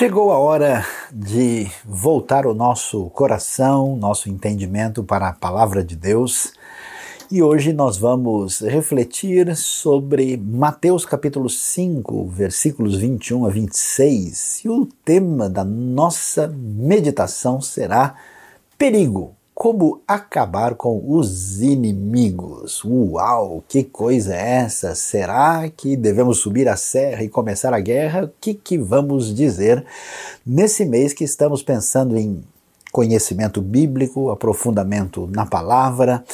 Chegou 0.00 0.32
a 0.32 0.38
hora 0.38 0.86
de 1.12 1.70
voltar 1.84 2.46
o 2.46 2.54
nosso 2.54 3.10
coração, 3.10 3.96
nosso 3.96 4.30
entendimento 4.30 5.04
para 5.04 5.28
a 5.28 5.32
palavra 5.34 5.84
de 5.84 5.94
Deus. 5.94 6.54
E 7.30 7.42
hoje 7.42 7.70
nós 7.74 7.98
vamos 7.98 8.60
refletir 8.60 9.54
sobre 9.54 10.38
Mateus 10.38 11.04
capítulo 11.04 11.50
5, 11.50 12.28
versículos 12.28 12.96
21 12.96 13.44
a 13.44 13.50
26. 13.50 14.64
E 14.64 14.70
o 14.70 14.86
tema 15.04 15.50
da 15.50 15.64
nossa 15.64 16.48
meditação 16.48 17.60
será 17.60 18.14
perigo, 18.78 19.36
como 19.60 20.00
acabar 20.08 20.74
com 20.74 21.04
os 21.06 21.60
inimigos. 21.60 22.82
Uau, 22.82 23.62
que 23.68 23.84
coisa 23.84 24.34
é 24.34 24.52
essa? 24.62 24.94
Será 24.94 25.68
que 25.68 25.98
devemos 25.98 26.38
subir 26.38 26.66
a 26.66 26.78
serra 26.78 27.22
e 27.22 27.28
começar 27.28 27.74
a 27.74 27.78
guerra? 27.78 28.24
O 28.24 28.30
que, 28.40 28.54
que 28.54 28.78
vamos 28.78 29.34
dizer 29.34 29.84
nesse 30.46 30.86
mês 30.86 31.12
que 31.12 31.24
estamos 31.24 31.62
pensando 31.62 32.16
em 32.16 32.42
conhecimento 32.90 33.60
bíblico, 33.60 34.30
aprofundamento 34.30 35.28
na 35.30 35.44
palavra 35.44 36.24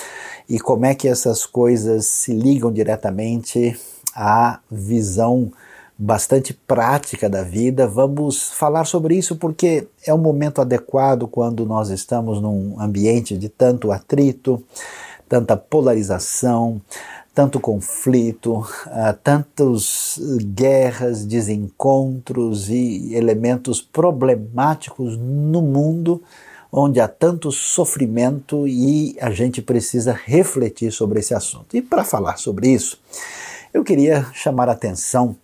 e 0.48 0.60
como 0.60 0.86
é 0.86 0.94
que 0.94 1.08
essas 1.08 1.44
coisas 1.44 2.06
se 2.06 2.32
ligam 2.32 2.72
diretamente 2.72 3.76
à 4.14 4.60
visão 4.70 5.50
bastante 5.98 6.52
prática 6.52 7.28
da 7.28 7.42
vida. 7.42 7.86
Vamos 7.86 8.50
falar 8.50 8.84
sobre 8.84 9.16
isso 9.16 9.36
porque 9.36 9.88
é 10.06 10.12
um 10.12 10.18
momento 10.18 10.60
adequado 10.60 11.26
quando 11.26 11.64
nós 11.64 11.88
estamos 11.88 12.40
num 12.40 12.80
ambiente 12.80 13.36
de 13.36 13.48
tanto 13.48 13.90
atrito, 13.90 14.62
tanta 15.28 15.56
polarização, 15.56 16.80
tanto 17.34 17.60
conflito, 17.60 18.58
uh, 18.58 19.14
tantos 19.22 20.18
guerras, 20.54 21.24
desencontros 21.24 22.68
e 22.70 23.14
elementos 23.14 23.80
problemáticos 23.80 25.16
no 25.16 25.62
mundo 25.62 26.22
onde 26.70 27.00
há 27.00 27.08
tanto 27.08 27.50
sofrimento 27.50 28.66
e 28.68 29.16
a 29.20 29.30
gente 29.30 29.62
precisa 29.62 30.12
refletir 30.12 30.92
sobre 30.92 31.20
esse 31.20 31.32
assunto. 31.34 31.74
E 31.76 31.80
para 31.80 32.04
falar 32.04 32.36
sobre 32.36 32.68
isso, 32.68 33.00
eu 33.72 33.82
queria 33.82 34.26
chamar 34.34 34.68
a 34.68 34.72
atenção 34.72 35.36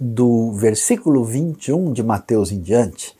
do 0.00 0.52
versículo 0.52 1.24
21 1.24 1.92
de 1.92 2.02
Mateus 2.02 2.50
em 2.50 2.60
diante, 2.60 3.16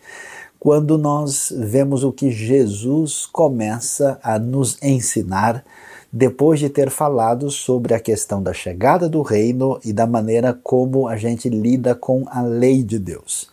quando 0.59 0.99
nós 0.99 1.53
vemos 1.57 2.03
o 2.03 2.13
que 2.13 2.31
Jesus 2.31 3.27
começa 3.27 4.19
a 4.23 4.39
nos 4.39 4.77
ensinar 4.83 5.65
depois 6.13 6.59
de 6.59 6.69
ter 6.69 6.91
falado 6.91 7.51
sobre 7.51 7.95
a 7.95 8.01
questão 8.01 8.43
da 8.43 8.53
chegada 8.53 9.09
do 9.09 9.23
reino 9.23 9.79
e 9.85 9.93
da 9.93 10.07
maneira 10.07 10.59
como 10.63 11.07
a 11.07 11.17
gente 11.17 11.49
lida 11.49 11.95
com 11.95 12.25
a 12.29 12.41
lei 12.41 12.83
de 12.83 12.99
Deus. 12.99 13.51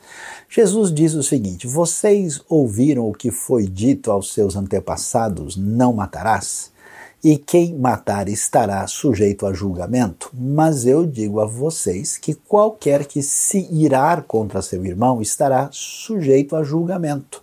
Jesus 0.50 0.94
diz 0.94 1.14
o 1.14 1.24
seguinte: 1.24 1.68
Vocês 1.68 2.42
ouviram 2.48 3.10
o 3.10 3.14
que 3.14 3.30
foi 3.30 3.68
dito 3.68 4.10
aos 4.10 4.34
seus 4.34 4.56
antepassados: 4.56 5.58
Não 5.58 5.94
matarás? 5.94 6.72
E 7.26 7.40
quem 7.40 7.74
matar 7.74 8.30
estará 8.30 8.86
sujeito 8.86 9.48
a 9.48 9.54
julgamento. 9.54 10.30
Mas 10.32 10.86
eu 10.86 11.08
digo 11.08 11.40
a 11.40 11.46
vocês 11.48 12.20
que 12.20 12.36
qualquer 12.36 13.06
que 13.06 13.24
se 13.24 13.68
irar 13.72 14.26
contra 14.28 14.62
seu 14.62 14.86
irmão 14.86 15.20
estará 15.20 15.68
sujeito 15.72 16.56
a 16.56 16.64
julgamento. 16.64 17.42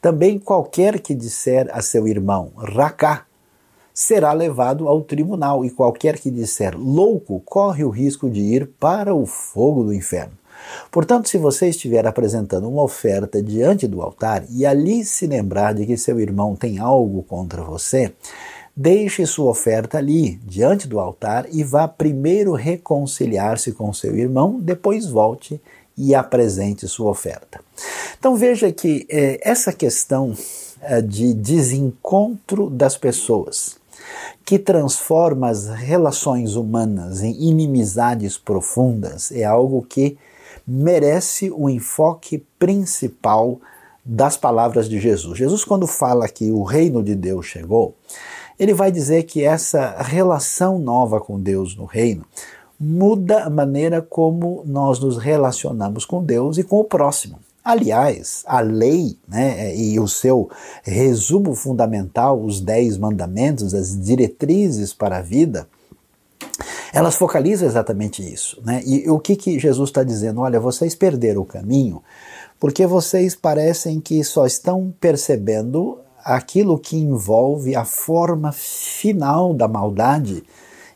Também 0.00 0.38
qualquer 0.38 1.00
que 1.00 1.12
disser 1.12 1.68
a 1.72 1.82
seu 1.82 2.06
irmão 2.06 2.52
racá 2.56 3.26
será 3.92 4.32
levado 4.32 4.86
ao 4.86 5.02
tribunal, 5.02 5.64
e 5.64 5.70
qualquer 5.70 6.16
que 6.20 6.30
disser 6.30 6.78
louco 6.78 7.42
corre 7.44 7.82
o 7.82 7.90
risco 7.90 8.30
de 8.30 8.40
ir 8.40 8.70
para 8.78 9.12
o 9.12 9.26
fogo 9.26 9.82
do 9.82 9.92
inferno. 9.92 10.38
Portanto, 10.90 11.28
se 11.28 11.36
você 11.36 11.68
estiver 11.68 12.06
apresentando 12.06 12.68
uma 12.68 12.82
oferta 12.82 13.42
diante 13.42 13.88
do 13.88 14.02
altar 14.02 14.44
e 14.50 14.64
ali 14.64 15.04
se 15.04 15.26
lembrar 15.26 15.74
de 15.74 15.84
que 15.84 15.96
seu 15.96 16.20
irmão 16.20 16.54
tem 16.54 16.78
algo 16.78 17.24
contra 17.24 17.62
você, 17.62 18.12
Deixe 18.76 19.26
sua 19.26 19.50
oferta 19.50 19.98
ali, 19.98 20.36
diante 20.44 20.86
do 20.86 20.98
altar, 21.00 21.46
e 21.50 21.62
vá 21.62 21.88
primeiro 21.88 22.54
reconciliar-se 22.54 23.72
com 23.72 23.92
seu 23.92 24.16
irmão, 24.16 24.58
depois 24.60 25.06
volte 25.06 25.60
e 25.96 26.14
apresente 26.14 26.88
sua 26.88 27.10
oferta. 27.10 27.60
Então 28.18 28.36
veja 28.36 28.72
que 28.72 29.06
eh, 29.10 29.38
essa 29.42 29.72
questão 29.72 30.34
eh, 30.80 31.02
de 31.02 31.34
desencontro 31.34 32.70
das 32.70 32.96
pessoas, 32.96 33.78
que 34.44 34.58
transforma 34.58 35.48
as 35.48 35.68
relações 35.68 36.56
humanas 36.56 37.22
em 37.22 37.32
inimizades 37.42 38.38
profundas, 38.38 39.30
é 39.30 39.44
algo 39.44 39.82
que 39.82 40.16
merece 40.66 41.50
o 41.50 41.68
enfoque 41.68 42.44
principal 42.58 43.60
das 44.04 44.36
palavras 44.36 44.88
de 44.88 44.98
Jesus. 44.98 45.38
Jesus, 45.38 45.64
quando 45.64 45.86
fala 45.86 46.28
que 46.28 46.50
o 46.50 46.62
reino 46.62 47.02
de 47.02 47.14
Deus 47.14 47.46
chegou, 47.46 47.94
ele 48.60 48.74
vai 48.74 48.92
dizer 48.92 49.22
que 49.22 49.42
essa 49.42 49.96
relação 50.02 50.78
nova 50.78 51.18
com 51.18 51.40
Deus 51.40 51.74
no 51.74 51.86
reino 51.86 52.26
muda 52.78 53.44
a 53.44 53.50
maneira 53.50 54.02
como 54.02 54.62
nós 54.66 55.00
nos 55.00 55.16
relacionamos 55.16 56.04
com 56.04 56.22
Deus 56.22 56.58
e 56.58 56.62
com 56.62 56.78
o 56.78 56.84
próximo. 56.84 57.38
Aliás, 57.64 58.42
a 58.46 58.60
lei 58.60 59.16
né, 59.26 59.74
e 59.74 59.98
o 59.98 60.06
seu 60.06 60.50
resumo 60.82 61.54
fundamental, 61.54 62.38
os 62.38 62.60
dez 62.60 62.98
mandamentos, 62.98 63.72
as 63.72 63.98
diretrizes 63.98 64.92
para 64.92 65.18
a 65.18 65.22
vida, 65.22 65.66
elas 66.92 67.16
focalizam 67.16 67.66
exatamente 67.66 68.22
isso. 68.22 68.60
Né? 68.62 68.82
E 68.84 69.08
o 69.08 69.18
que, 69.18 69.36
que 69.36 69.58
Jesus 69.58 69.88
está 69.88 70.02
dizendo? 70.02 70.42
Olha, 70.42 70.60
vocês 70.60 70.94
perderam 70.94 71.40
o 71.40 71.46
caminho 71.46 72.02
porque 72.58 72.86
vocês 72.86 73.34
parecem 73.34 74.00
que 74.00 74.22
só 74.22 74.44
estão 74.44 74.92
percebendo 75.00 75.98
aquilo 76.24 76.78
que 76.78 76.96
envolve 76.96 77.74
a 77.74 77.84
forma 77.84 78.52
final 78.52 79.54
da 79.54 79.68
maldade 79.68 80.42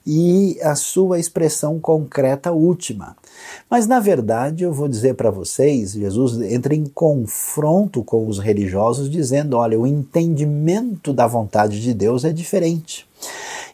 e 0.07 0.59
a 0.63 0.75
sua 0.75 1.19
expressão 1.19 1.81
concreta 1.81 2.53
última. 2.53 3.17
Mas 3.71 3.87
na 3.87 4.01
verdade, 4.01 4.65
eu 4.65 4.73
vou 4.73 4.87
dizer 4.87 5.15
para 5.15 5.31
vocês, 5.31 5.93
Jesus 5.93 6.41
entra 6.43 6.75
em 6.75 6.85
confronto 6.85 8.05
com 8.05 8.27
os 8.27 8.39
religiosos 8.39 9.11
dizendo: 9.11 9.57
"Olha, 9.57 9.79
o 9.79 9.87
entendimento 9.87 11.13
da 11.13 11.27
vontade 11.27 11.81
de 11.81 11.95
Deus 11.95 12.25
é 12.25 12.33
diferente". 12.33 13.07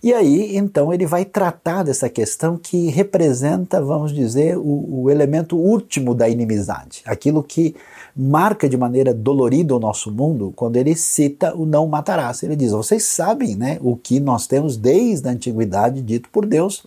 E 0.03 0.15
aí, 0.15 0.57
então, 0.57 0.95
ele 0.95 1.05
vai 1.05 1.27
tratar 1.27 1.83
dessa 1.83 2.09
questão 2.09 2.57
que 2.57 2.89
representa, 2.89 3.83
vamos 3.83 4.15
dizer, 4.15 4.57
o, 4.57 5.03
o 5.03 5.11
elemento 5.11 5.59
último 5.59 6.15
da 6.15 6.27
inimizade, 6.27 7.03
aquilo 7.05 7.43
que 7.43 7.77
marca 8.17 8.69
de 8.69 8.77
maneira 8.77 9.15
dolorida 9.15 9.75
o 9.75 9.81
nosso 9.81 10.11
mundo 10.11 10.53
quando 10.57 10.77
ele 10.77 10.95
cita 10.95 11.55
o 11.55 11.65
não 11.65 11.87
matarás. 11.87 12.43
Ele 12.43 12.57
diz: 12.57 12.73
vocês 12.73 13.05
sabem 13.05 13.57
né, 13.57 13.79
o 13.81 13.97
que 13.97 14.21
nós 14.21 14.47
temos 14.47 14.77
desde 14.77 15.29
a 15.29 15.33
antiguidade 15.33 16.03
dito 16.03 16.29
por 16.31 16.47
Deus, 16.47 16.85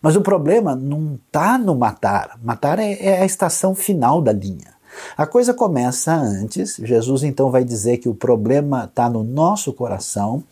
mas 0.00 0.16
o 0.16 0.20
problema 0.20 0.74
não 0.74 1.18
está 1.26 1.58
no 1.58 1.74
matar. 1.74 2.38
Matar 2.42 2.78
é, 2.78 2.92
é 3.00 3.20
a 3.22 3.26
estação 3.26 3.74
final 3.74 4.20
da 4.20 4.32
linha. 4.32 4.76
A 5.16 5.26
coisa 5.26 5.52
começa 5.52 6.14
antes, 6.14 6.76
Jesus 6.82 7.22
então 7.22 7.50
vai 7.50 7.64
dizer 7.64 7.98
que 7.98 8.08
o 8.08 8.14
problema 8.14 8.84
está 8.84 9.08
no 9.08 9.22
nosso 9.22 9.72
coração, 9.72 10.42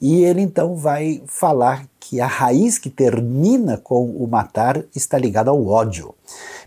e 0.00 0.24
ele 0.24 0.40
então 0.40 0.74
vai 0.74 1.22
falar 1.26 1.86
que 2.00 2.20
a 2.20 2.26
raiz 2.26 2.78
que 2.78 2.90
termina 2.90 3.76
com 3.76 4.04
o 4.04 4.26
matar 4.26 4.82
está 4.94 5.18
ligada 5.18 5.50
ao 5.50 5.66
ódio. 5.66 6.14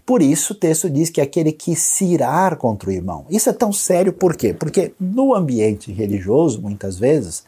Por 0.06 0.22
isso 0.22 0.54
o 0.54 0.56
texto 0.56 0.90
diz 0.90 1.10
que 1.10 1.20
aquele 1.20 1.52
que 1.52 1.76
se 1.76 2.06
irar 2.06 2.58
contra 2.58 2.90
o 2.90 2.94
irmão. 2.94 3.26
Isso 3.30 3.50
é 3.50 3.54
tão 3.54 3.74
sério 3.74 4.14
por 4.14 4.36
quê? 4.36 4.54
Porque 4.54 4.94
no 5.00 5.34
ambiente 5.34 5.92
religioso, 5.92 6.62
muitas 6.62 7.00
vezes, 7.00 7.44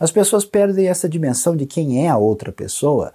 as 0.00 0.10
pessoas 0.10 0.44
perdem 0.44 0.88
essa 0.88 1.08
dimensão 1.08 1.54
de 1.54 1.64
quem 1.64 2.04
é 2.04 2.08
a 2.08 2.16
outra 2.16 2.50
pessoa 2.50 3.12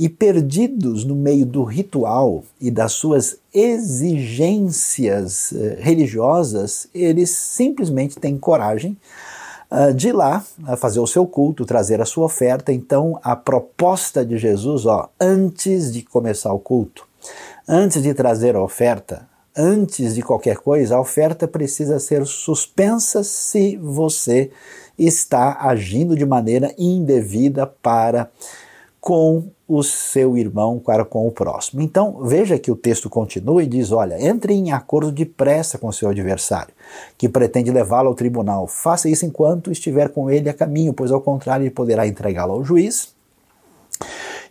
e 0.00 0.08
perdidos 0.08 1.04
no 1.04 1.14
meio 1.14 1.44
do 1.44 1.62
ritual 1.62 2.42
e 2.58 2.70
das 2.70 2.92
suas 2.92 3.36
exigências 3.52 5.52
eh, 5.52 5.76
religiosas, 5.78 6.88
eles 6.94 7.28
simplesmente 7.28 8.18
têm 8.18 8.38
coragem 8.38 8.96
uh, 9.70 9.92
de 9.92 10.08
ir 10.08 10.12
lá 10.12 10.42
uh, 10.66 10.74
fazer 10.78 11.00
o 11.00 11.06
seu 11.06 11.26
culto, 11.26 11.66
trazer 11.66 12.00
a 12.00 12.06
sua 12.06 12.24
oferta. 12.24 12.72
Então, 12.72 13.20
a 13.22 13.36
proposta 13.36 14.24
de 14.24 14.38
Jesus, 14.38 14.86
ó, 14.86 15.10
antes 15.20 15.92
de 15.92 16.00
começar 16.00 16.54
o 16.54 16.58
culto, 16.58 17.06
antes 17.72 18.02
de 18.02 18.12
trazer 18.12 18.56
a 18.56 18.62
oferta, 18.62 19.28
antes 19.56 20.16
de 20.16 20.22
qualquer 20.22 20.56
coisa, 20.56 20.96
a 20.96 21.00
oferta 21.00 21.46
precisa 21.46 22.00
ser 22.00 22.26
suspensa 22.26 23.22
se 23.22 23.76
você 23.76 24.50
está 24.98 25.56
agindo 25.60 26.16
de 26.16 26.26
maneira 26.26 26.74
indevida 26.76 27.68
para 27.68 28.28
com 29.00 29.44
o 29.68 29.84
seu 29.84 30.36
irmão 30.36 30.80
para 30.80 31.04
com 31.04 31.28
o 31.28 31.30
próximo. 31.30 31.80
Então, 31.80 32.24
veja 32.24 32.58
que 32.58 32.72
o 32.72 32.76
texto 32.76 33.08
continua 33.08 33.62
e 33.62 33.68
diz: 33.68 33.92
olha, 33.92 34.20
entre 34.20 34.52
em 34.52 34.72
acordo 34.72 35.12
depressa 35.12 35.78
com 35.78 35.92
seu 35.92 36.08
adversário, 36.08 36.74
que 37.16 37.28
pretende 37.28 37.70
levá-lo 37.70 38.08
ao 38.08 38.16
tribunal. 38.16 38.66
Faça 38.66 39.08
isso 39.08 39.24
enquanto 39.24 39.70
estiver 39.70 40.08
com 40.08 40.28
ele 40.28 40.50
a 40.50 40.54
caminho, 40.54 40.92
pois 40.92 41.12
ao 41.12 41.20
contrário, 41.20 41.62
ele 41.62 41.70
poderá 41.70 42.04
entregá-lo 42.04 42.52
ao 42.52 42.64
juiz 42.64 43.14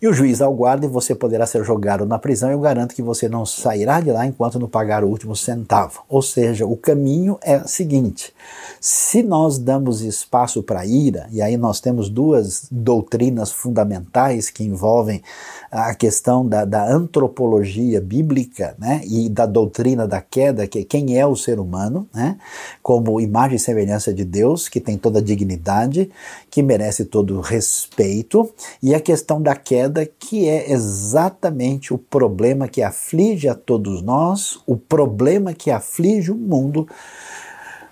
E 0.02 0.08
o 0.08 0.14
juiz 0.14 0.42
aguarda 0.42 0.86
e 0.86 0.90
você 0.90 1.14
poderá 1.14 1.46
ser 1.46 1.64
jogado 1.66 2.06
na 2.06 2.18
prisão. 2.18 2.50
Eu 2.50 2.60
garanto 2.62 2.96
que 2.96 3.02
você 3.02 3.28
não 3.28 3.46
sairá 3.46 4.00
de 4.00 4.12
lá 4.12 4.26
enquanto 4.26 4.58
não 4.58 4.70
pagar 4.70 5.04
o 5.04 5.08
último 5.08 5.36
centavo. 5.36 6.04
Ou 6.08 6.22
seja, 6.22 6.66
o 6.66 6.78
caminho 6.78 7.38
é 7.42 7.58
o 7.58 7.68
seguinte: 7.68 8.34
se 8.80 9.22
nós 9.22 9.58
damos 9.58 10.02
espaço 10.02 10.64
para 10.64 10.86
ira, 10.86 11.28
e 11.32 11.42
aí 11.42 11.58
nós 11.58 11.82
temos 11.82 12.10
duas 12.10 12.66
doutrinas 12.72 13.52
fundamentais 13.52 14.50
que 14.50 14.64
envolvem 14.64 15.22
a 15.72 15.94
questão 15.94 16.48
da, 16.48 16.66
da 16.66 16.88
antropologia 16.92 18.02
bíblica 18.02 18.76
né, 18.80 19.02
e 19.06 19.30
da 19.30 19.46
doutrina 19.46 20.08
da 20.08 20.22
queda, 20.22 20.68
que 20.68 20.80
é 20.80 20.84
quem 20.84 21.18
é 21.18 21.26
o 21.26 21.36
ser 21.36 21.60
humano, 21.60 22.08
né, 22.14 22.38
como 22.82 23.22
imagem 23.22 23.58
e 23.58 23.60
semelhança 23.60 24.14
de 24.14 24.26
Deus, 24.26 24.68
que 24.68 24.80
tem 24.80 24.98
toda 24.98 25.20
a 25.20 25.24
dignidade, 25.24 26.10
que 26.50 26.64
merece 26.64 27.06
todo 27.06 27.38
o 27.38 27.42
respeito, 27.42 28.52
e 28.82 28.96
a 28.96 29.00
questão 29.00 29.42
da 29.42 29.56
queda, 29.56 30.10
que 30.20 30.48
é 30.48 30.72
exatamente 30.72 31.94
o 31.94 31.98
problema 31.98 32.68
que 32.68 32.82
aflige 32.82 33.48
a 33.48 33.56
todos 33.56 34.02
nós, 34.02 34.60
o 34.66 34.76
problema 34.76 35.54
que 35.54 35.70
aflige 35.70 36.32
o 36.32 36.36
mundo 36.36 36.88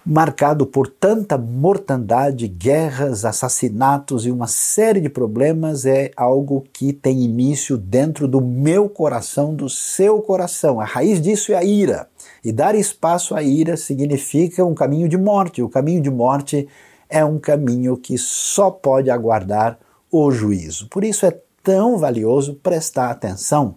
marcado 0.09 0.65
por 0.65 0.87
tanta 0.87 1.37
mortandade, 1.37 2.47
guerras, 2.47 3.25
assassinatos 3.25 4.25
e 4.25 4.31
uma 4.31 4.47
série 4.47 5.01
de 5.01 5.09
problemas, 5.09 5.85
é 5.85 6.11
algo 6.15 6.63
que 6.71 6.93
tem 6.93 7.23
início 7.23 7.77
dentro 7.77 8.25
do 8.25 8.39
meu 8.39 8.87
coração, 8.87 9.53
do 9.53 9.69
seu 9.69 10.21
coração. 10.21 10.79
A 10.79 10.85
raiz 10.85 11.21
disso 11.21 11.51
é 11.51 11.57
a 11.57 11.63
ira. 11.63 12.07
E 12.41 12.53
dar 12.53 12.73
espaço 12.73 13.35
à 13.35 13.43
ira 13.43 13.75
significa 13.75 14.63
um 14.63 14.73
caminho 14.73 15.09
de 15.09 15.17
morte. 15.17 15.61
O 15.61 15.67
caminho 15.67 16.01
de 16.01 16.09
morte 16.09 16.69
é 17.09 17.25
um 17.25 17.37
caminho 17.37 17.97
que 17.97 18.17
só 18.17 18.71
pode 18.71 19.09
aguardar 19.11 19.77
o 20.09 20.31
juízo. 20.31 20.87
Por 20.87 21.03
isso 21.03 21.25
é 21.25 21.37
tão 21.61 21.97
valioso 21.97 22.53
prestar 22.63 23.11
atenção 23.11 23.75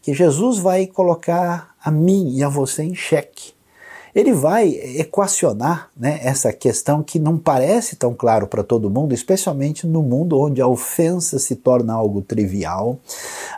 que 0.00 0.14
Jesus 0.14 0.56
vai 0.56 0.86
colocar 0.86 1.74
a 1.84 1.90
mim 1.90 2.34
e 2.34 2.42
a 2.42 2.48
você 2.48 2.82
em 2.82 2.94
xeque 2.94 3.59
ele 4.14 4.32
vai 4.32 4.68
equacionar 4.98 5.88
né, 5.96 6.20
essa 6.22 6.52
questão 6.52 7.02
que 7.02 7.18
não 7.18 7.38
parece 7.38 7.96
tão 7.96 8.12
claro 8.12 8.46
para 8.46 8.62
todo 8.62 8.90
mundo, 8.90 9.14
especialmente 9.14 9.86
no 9.86 10.02
mundo 10.02 10.38
onde 10.38 10.60
a 10.60 10.66
ofensa 10.66 11.38
se 11.38 11.56
torna 11.56 11.94
algo 11.94 12.20
trivial, 12.20 12.98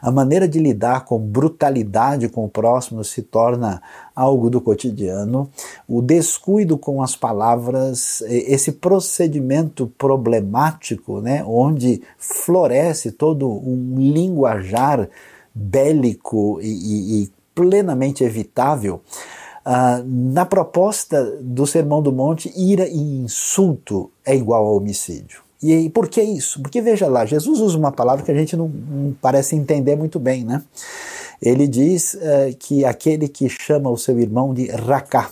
a 0.01 0.11
maneira 0.11 0.47
de 0.47 0.59
lidar 0.59 1.05
com 1.05 1.19
brutalidade 1.19 2.29
com 2.29 2.45
o 2.45 2.49
próximo 2.49 3.03
se 3.03 3.23
torna 3.23 3.83
algo 4.15 4.51
do 4.51 4.61
cotidiano, 4.61 5.51
o 5.89 6.03
descuido 6.03 6.77
com 6.77 7.03
as 7.03 7.17
palavras, 7.17 8.21
esse 8.23 8.73
procedimento 8.73 9.87
problemático, 9.97 11.21
né, 11.21 11.43
onde 11.47 12.03
floresce 12.19 13.11
todo 13.11 13.49
um 13.49 13.95
linguajar 13.97 15.09
bélico 15.55 16.59
e, 16.61 16.67
e, 16.67 17.23
e 17.23 17.33
plenamente 17.55 18.25
evitável. 18.25 19.01
Uh, 19.65 20.03
na 20.05 20.45
proposta 20.45 21.39
do 21.41 21.67
Sermão 21.67 22.03
do 22.03 22.13
Monte, 22.13 22.53
ira 22.57 22.89
e 22.89 22.99
insulto 22.99 24.11
é 24.25 24.35
igual 24.35 24.67
a 24.67 24.73
homicídio. 24.73 25.41
E, 25.63 25.73
e 25.73 25.91
por 25.91 26.09
que 26.09 26.21
isso? 26.21 26.61
Porque 26.61 26.81
veja 26.81 27.07
lá, 27.07 27.25
Jesus 27.25 27.61
usa 27.61 27.79
uma 27.79 27.93
palavra 27.93 28.25
que 28.25 28.31
a 28.31 28.35
gente 28.35 28.57
não, 28.57 28.69
não 28.69 29.17
parece 29.21 29.55
entender 29.55 29.95
muito 29.95 30.19
bem, 30.19 30.45
né? 30.45 30.63
Ele 31.41 31.69
diz 31.69 32.15
uh, 32.15 32.57
que 32.59 32.85
aquele 32.85 33.29
que 33.29 33.49
chama 33.49 33.89
o 33.89 33.97
seu 33.97 34.19
irmão 34.19 34.53
de 34.53 34.67
racá, 34.69 35.31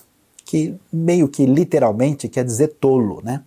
que 0.50 0.74
meio 0.92 1.28
que 1.28 1.46
literalmente 1.46 2.28
quer 2.28 2.44
dizer 2.44 2.74
tolo, 2.80 3.20
né? 3.22 3.40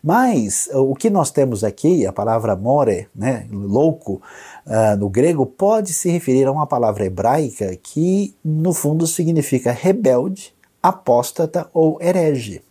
Mas 0.00 0.68
o 0.72 0.94
que 0.94 1.10
nós 1.10 1.32
temos 1.32 1.64
aqui, 1.64 2.06
a 2.06 2.12
palavra 2.12 2.54
more, 2.54 3.08
né, 3.12 3.44
louco, 3.50 4.22
uh, 4.64 4.96
no 4.96 5.08
grego, 5.08 5.44
pode 5.44 5.92
se 5.92 6.08
referir 6.08 6.46
a 6.46 6.52
uma 6.52 6.64
palavra 6.64 7.04
hebraica 7.04 7.76
que 7.82 8.36
no 8.44 8.72
fundo 8.72 9.04
significa 9.04 9.72
rebelde, 9.72 10.54
apóstata 10.80 11.68
ou 11.74 12.00
herege. 12.00 12.62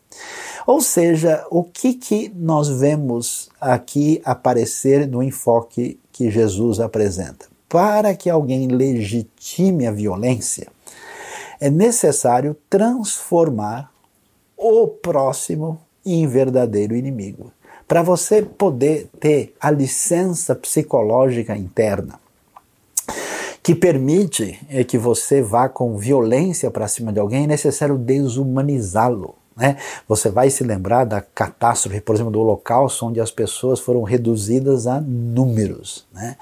Ou 0.65 0.79
seja, 0.79 1.45
o 1.51 1.61
que, 1.61 1.93
que 1.93 2.31
nós 2.33 2.69
vemos 2.69 3.49
aqui 3.59 4.21
aparecer 4.23 5.05
no 5.09 5.21
enfoque 5.21 5.99
que 6.09 6.31
Jesus 6.31 6.79
apresenta? 6.79 7.47
Para 7.67 8.15
que 8.15 8.29
alguém 8.29 8.67
legitime 8.67 9.87
a 9.87 9.91
violência, 9.91 10.67
é 11.63 11.69
necessário 11.69 12.57
transformar 12.69 13.89
o 14.57 14.85
próximo 14.85 15.79
em 16.05 16.27
verdadeiro 16.27 16.93
inimigo. 16.93 17.53
Para 17.87 18.01
você 18.01 18.41
poder 18.41 19.07
ter 19.17 19.55
a 19.61 19.71
licença 19.71 20.53
psicológica 20.55 21.55
interna 21.55 22.19
que 23.63 23.73
permite 23.73 24.59
é, 24.69 24.83
que 24.83 24.97
você 24.97 25.41
vá 25.41 25.69
com 25.69 25.95
violência 25.95 26.69
para 26.69 26.85
cima 26.89 27.13
de 27.13 27.21
alguém, 27.21 27.45
é 27.45 27.47
necessário 27.47 27.97
desumanizá-lo. 27.97 29.35
Né? 29.55 29.77
Você 30.07 30.29
vai 30.29 30.49
se 30.49 30.63
lembrar 30.63 31.05
da 31.05 31.21
catástrofe, 31.21 32.01
por 32.01 32.15
exemplo, 32.15 32.31
do 32.31 32.41
Holocausto, 32.41 33.05
onde 33.05 33.21
as 33.21 33.31
pessoas 33.31 33.79
foram 33.79 34.03
reduzidas 34.03 34.87
a 34.87 34.99
números. 34.99 36.05
Né? 36.11 36.35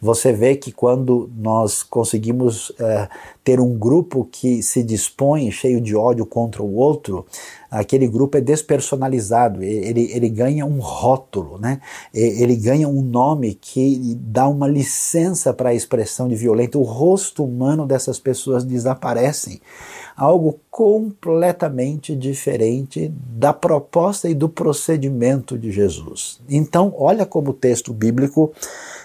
Você 0.00 0.32
vê 0.32 0.56
que 0.56 0.72
quando 0.72 1.30
nós 1.36 1.82
conseguimos 1.82 2.70
uh, 2.70 3.08
ter 3.44 3.60
um 3.60 3.76
grupo 3.76 4.26
que 4.32 4.62
se 4.62 4.82
dispõe, 4.82 5.50
cheio 5.50 5.78
de 5.78 5.94
ódio 5.94 6.24
contra 6.24 6.62
o 6.62 6.74
outro, 6.74 7.26
aquele 7.70 8.08
grupo 8.08 8.38
é 8.38 8.40
despersonalizado, 8.40 9.62
ele, 9.62 10.10
ele 10.12 10.30
ganha 10.30 10.64
um 10.64 10.80
rótulo, 10.80 11.58
né? 11.58 11.80
ele 12.14 12.56
ganha 12.56 12.88
um 12.88 13.02
nome 13.02 13.54
que 13.54 14.16
dá 14.18 14.48
uma 14.48 14.66
licença 14.66 15.52
para 15.52 15.68
a 15.68 15.74
expressão 15.74 16.26
de 16.26 16.34
violento. 16.34 16.80
O 16.80 16.84
rosto 16.84 17.44
humano 17.44 17.86
dessas 17.86 18.18
pessoas 18.18 18.64
desaparecem 18.64 19.60
algo 20.16 20.58
completamente 20.70 22.14
diferente 22.14 23.12
da 23.36 23.52
proposta 23.52 24.28
e 24.28 24.34
do 24.34 24.48
procedimento 24.48 25.58
de 25.58 25.70
Jesus. 25.70 26.40
Então, 26.48 26.94
olha 26.96 27.26
como 27.26 27.50
o 27.50 27.54
texto 27.54 27.92
bíblico 27.92 28.52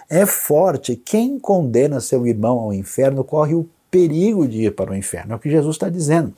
é 0.09 0.25
forte. 0.25 0.95
Quem 0.95 1.39
condena 1.39 1.99
seu 1.99 2.25
irmão 2.25 2.59
ao 2.59 2.73
inferno 2.73 3.23
corre 3.23 3.55
o 3.55 3.67
perigo 3.89 4.47
de 4.47 4.65
ir 4.65 4.75
para 4.75 4.91
o 4.91 4.95
inferno. 4.95 5.33
É 5.33 5.35
o 5.35 5.39
que 5.39 5.49
Jesus 5.49 5.75
está 5.75 5.89
dizendo. 5.89 6.33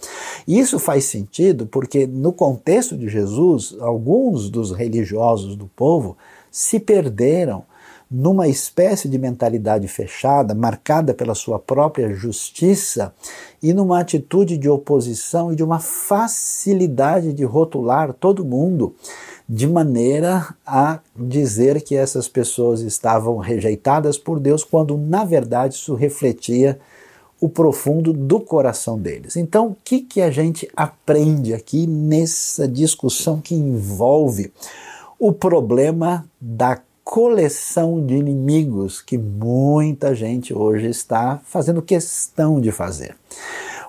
Isso 0.48 0.80
faz 0.80 1.06
sentido 1.06 1.65
porque, 1.65 2.07
no 2.07 2.31
contexto 2.31 2.98
de 2.98 3.09
Jesus, 3.09 3.75
alguns 3.80 4.50
dos 4.50 4.71
religiosos 4.71 5.56
do 5.56 5.68
povo 5.68 6.18
se 6.50 6.80
perderam 6.80 7.63
numa 8.12 8.50
espécie 8.50 9.07
de 9.07 9.18
mentalidade 9.18 9.88
fechada, 9.88 10.53
marcada 10.53 11.13
pela 11.13 11.34
sua 11.34 11.58
própria 11.58 12.13
justiça 12.13 13.13
e 13.63 13.74
numa 13.74 14.01
atitude 14.01 14.58
de 14.58 14.67
oposição 14.67 15.53
e 15.53 15.55
de 15.55 15.63
uma 15.63 15.79
facilidade 15.79 17.31
de 17.31 17.46
rotular 17.46 18.13
todo 18.13 18.43
mundo, 18.43 18.93
de 19.48 19.65
maneira 19.65 20.53
a 20.65 21.00
dizer 21.15 21.81
que 21.81 21.96
essas 21.96 22.27
pessoas 22.27 22.81
estavam 22.81 23.38
rejeitadas 23.38 24.17
por 24.17 24.41
Deus, 24.41 24.62
quando 24.62 24.98
na 24.98 25.24
verdade 25.24 25.75
isso 25.75 25.96
refletia 25.96 26.77
o 27.41 27.50
profundo 27.50 28.13
do 28.13 28.39
coração 28.39 29.00
deles. 29.00 29.36
Então, 29.36 29.69
o 29.69 29.77
que, 29.83 30.00
que 30.00 30.21
a 30.21 30.29
gente 30.29 30.69
aprende 30.75 31.55
aqui 31.55 31.88
nessa 31.88 32.67
discussão 32.67 33.41
que 33.41 33.55
envolve 33.55 34.53
o 35.19 35.33
problema 35.33 36.24
da 36.39 36.79
coleção 37.03 38.05
de 38.05 38.15
inimigos 38.15 39.01
que 39.01 39.17
muita 39.17 40.15
gente 40.15 40.53
hoje 40.53 40.88
está 40.88 41.41
fazendo 41.43 41.81
questão 41.81 42.62
de 42.62 42.71
fazer. 42.71 43.17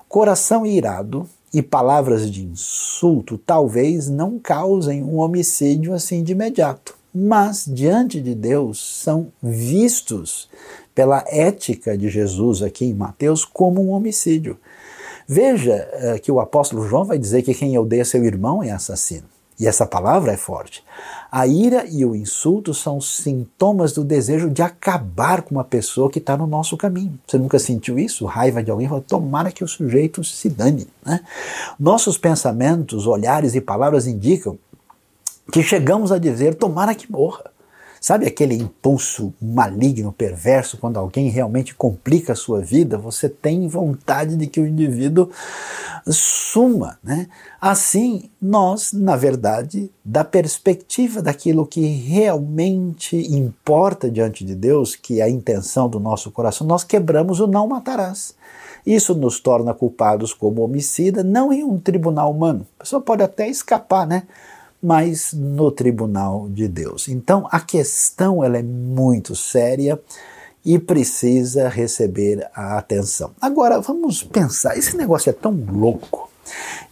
Coração 0.09 0.65
irado 0.65 1.29
e 1.53 1.61
palavras 1.61 2.29
de 2.29 2.43
insulto 2.43 3.37
talvez 3.37 4.09
não 4.09 4.39
causem 4.39 5.03
um 5.03 5.19
homicídio 5.19 5.93
assim 5.93 6.23
de 6.23 6.31
imediato, 6.31 6.95
mas 7.13 7.65
diante 7.65 8.19
de 8.19 8.33
Deus 8.33 8.81
são 9.01 9.27
vistos 9.41 10.49
pela 10.93 11.23
ética 11.27 11.97
de 11.97 12.09
Jesus 12.09 12.61
aqui 12.61 12.85
em 12.85 12.93
Mateus 12.93 13.45
como 13.45 13.81
um 13.81 13.91
homicídio. 13.91 14.57
Veja 15.27 15.87
uh, 15.93 16.21
que 16.21 16.31
o 16.31 16.39
apóstolo 16.39 16.87
João 16.87 17.05
vai 17.05 17.17
dizer 17.17 17.41
que 17.41 17.53
quem 17.53 17.77
odeia 17.77 18.05
seu 18.05 18.23
irmão 18.23 18.61
é 18.61 18.71
assassino. 18.71 19.33
E 19.59 19.67
essa 19.67 19.85
palavra 19.85 20.33
é 20.33 20.37
forte. 20.37 20.83
A 21.31 21.45
ira 21.47 21.85
e 21.89 22.03
o 22.03 22.15
insulto 22.15 22.73
são 22.73 22.99
sintomas 22.99 23.93
do 23.93 24.03
desejo 24.03 24.49
de 24.49 24.61
acabar 24.61 25.43
com 25.43 25.55
uma 25.55 25.63
pessoa 25.63 26.09
que 26.09 26.19
está 26.19 26.35
no 26.35 26.47
nosso 26.47 26.75
caminho. 26.75 27.19
Você 27.25 27.37
nunca 27.37 27.59
sentiu 27.59 27.97
isso? 27.99 28.25
Raiva 28.25 28.63
de 28.63 28.71
alguém? 28.71 28.89
Tomara 29.07 29.51
que 29.51 29.63
o 29.63 29.67
sujeito 29.67 30.23
se 30.23 30.49
dane. 30.49 30.87
Né? 31.05 31.21
Nossos 31.79 32.17
pensamentos, 32.17 33.05
olhares 33.05 33.55
e 33.55 33.61
palavras 33.61 34.07
indicam 34.07 34.57
que 35.51 35.61
chegamos 35.61 36.11
a 36.11 36.17
dizer: 36.17 36.55
tomara 36.55 36.95
que 36.95 37.11
morra. 37.11 37.52
Sabe 38.03 38.27
aquele 38.27 38.53
impulso 38.55 39.33
maligno, 39.41 40.11
perverso, 40.11 40.77
quando 40.77 40.99
alguém 40.99 41.29
realmente 41.29 41.73
complica 41.73 42.33
a 42.33 42.35
sua 42.35 42.59
vida, 42.59 42.97
você 42.97 43.29
tem 43.29 43.65
vontade 43.65 44.35
de 44.35 44.45
que 44.45 44.59
o 44.59 44.67
indivíduo 44.67 45.29
suma, 46.05 46.99
né? 47.01 47.29
Assim, 47.61 48.29
nós, 48.41 48.91
na 48.91 49.15
verdade, 49.15 49.89
da 50.03 50.25
perspectiva 50.25 51.21
daquilo 51.21 51.65
que 51.65 51.79
realmente 51.79 53.15
importa 53.33 54.11
diante 54.11 54.43
de 54.43 54.53
Deus, 54.53 54.97
que 54.97 55.21
é 55.21 55.23
a 55.23 55.29
intenção 55.29 55.87
do 55.87 55.97
nosso 55.97 56.29
coração, 56.29 56.67
nós 56.67 56.83
quebramos 56.83 57.39
o 57.39 57.47
não 57.47 57.69
matarás. 57.69 58.35
Isso 58.85 59.15
nos 59.15 59.39
torna 59.39 59.73
culpados 59.73 60.33
como 60.33 60.61
homicida, 60.61 61.23
não 61.23 61.53
em 61.53 61.63
um 61.63 61.79
tribunal 61.79 62.31
humano. 62.31 62.67
A 62.77 62.83
pessoa 62.83 63.01
pode 63.01 63.23
até 63.23 63.47
escapar, 63.47 64.05
né? 64.05 64.23
Mas 64.83 65.31
no 65.33 65.71
tribunal 65.71 66.49
de 66.49 66.67
Deus. 66.67 67.07
Então 67.07 67.47
a 67.49 67.59
questão 67.59 68.43
ela 68.43 68.57
é 68.57 68.63
muito 68.63 69.35
séria 69.35 69.99
e 70.65 70.77
precisa 70.77 71.69
receber 71.69 72.47
a 72.53 72.77
atenção. 72.77 73.31
Agora 73.39 73.79
vamos 73.79 74.21
pensar, 74.23 74.77
esse 74.77 74.97
negócio 74.97 75.29
é 75.29 75.33
tão 75.33 75.51
louco 75.51 76.33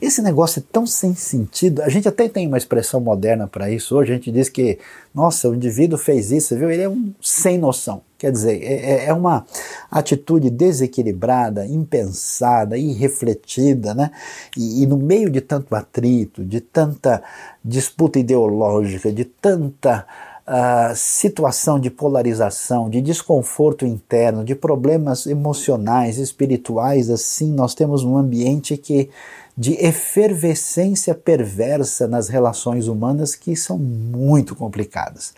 esse 0.02 0.22
negócio 0.22 0.60
é 0.60 0.64
tão 0.72 0.88
sem 0.88 1.14
sentido. 1.14 1.82
A 1.82 1.90
gente 1.90 2.08
até 2.08 2.28
tem 2.28 2.48
uma 2.48 2.58
expressão 2.58 3.00
moderna 3.00 3.48
para 3.48 3.70
isso. 3.70 3.96
Hoje 3.96 4.12
a 4.12 4.16
gente 4.16 4.32
diz 4.32 4.50
que, 4.50 4.80
nossa, 5.14 5.50
o 5.50 5.56
indivíduo 5.56 5.98
fez 5.98 6.32
isso, 6.32 6.56
viu? 6.56 6.72
Ele 6.72 6.84
é 6.84 6.90
um 6.90 7.14
sem 7.22 7.58
noção. 7.58 8.02
Quer 8.22 8.32
dizer, 8.32 8.62
é, 8.62 8.74
é, 8.74 9.06
é 9.08 9.14
uma 9.14 9.48
atitude 9.90 10.52
desequilibrada, 10.52 11.66
impensada, 11.66 12.78
irrefletida, 12.78 13.96
né? 13.96 14.12
E, 14.56 14.84
e 14.84 14.86
no 14.86 14.96
meio 14.96 15.28
de 15.28 15.42
tanto 15.42 15.74
atrito, 15.74 16.46
de 16.46 16.62
tanta 16.62 17.24
disputa 17.66 18.20
ideológica, 18.20 19.12
de 19.12 19.26
tanta 19.26 20.06
Uh, 20.42 20.94
situação 20.96 21.80
de 21.80 21.90
polarização, 21.90 22.90
de 22.90 23.00
desconforto 23.00 23.86
interno, 23.86 24.44
de 24.44 24.56
problemas 24.56 25.28
emocionais, 25.28 26.18
espirituais, 26.18 27.12
assim, 27.12 27.54
nós 27.54 27.76
temos 27.76 28.04
um 28.04 28.18
ambiente 28.18 28.76
que 28.76 29.10
de 29.56 29.74
efervescência 29.76 31.14
perversa 31.14 32.08
nas 32.08 32.28
relações 32.28 32.88
humanas 32.88 33.36
que 33.36 33.56
são 33.56 33.78
muito 33.78 34.56
complicadas. 34.56 35.34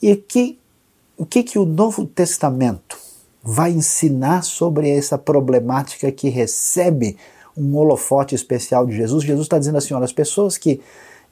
E 0.00 0.16
que, 0.16 0.57
o 1.18 1.26
que, 1.26 1.42
que 1.42 1.58
o 1.58 1.66
Novo 1.66 2.06
Testamento 2.06 2.96
vai 3.42 3.72
ensinar 3.72 4.42
sobre 4.44 4.88
essa 4.88 5.18
problemática 5.18 6.12
que 6.12 6.28
recebe 6.28 7.16
um 7.56 7.76
holofote 7.76 8.36
especial 8.36 8.86
de 8.86 8.96
Jesus? 8.96 9.24
Jesus 9.24 9.46
está 9.46 9.58
dizendo 9.58 9.78
assim: 9.78 9.92
olha, 9.94 10.04
as 10.04 10.12
pessoas 10.12 10.56
que 10.56 10.80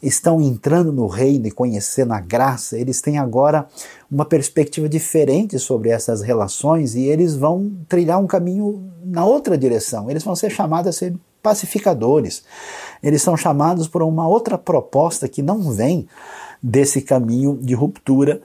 estão 0.03 0.43
entrando 0.43 0.93
no 0.93 1.07
reino 1.07 1.47
e 1.47 1.53
conhecendo 1.53 2.13
a 2.13 2.21
graça, 2.21 2.77
eles 2.77 3.01
têm 3.01 3.17
agora 3.17 3.67
uma 4.11 4.25
perspectiva 4.25 4.89
diferente 4.89 5.59
sobre 5.59 5.89
essas 5.89 6.21
relações 6.21 6.97
e 6.97 7.05
eles 7.05 7.37
vão 7.37 7.73
trilhar 7.89 8.21
um 8.21 8.27
caminho 8.27 8.91
na 9.05 9.25
outra 9.25 9.57
direção. 9.57 10.11
Eles 10.11 10.25
vão 10.25 10.35
ser 10.35 10.51
chamados 10.51 10.89
a 10.89 10.93
ser 10.93 11.15
pacificadores. 11.41 12.43
Eles 13.01 13.23
são 13.23 13.37
chamados 13.37 13.87
por 13.87 14.03
uma 14.03 14.27
outra 14.27 14.59
proposta 14.59 15.29
que 15.29 15.41
não 15.41 15.71
vem 15.73 16.09
desse 16.61 17.01
caminho 17.01 17.57
de 17.63 17.73
ruptura 17.73 18.43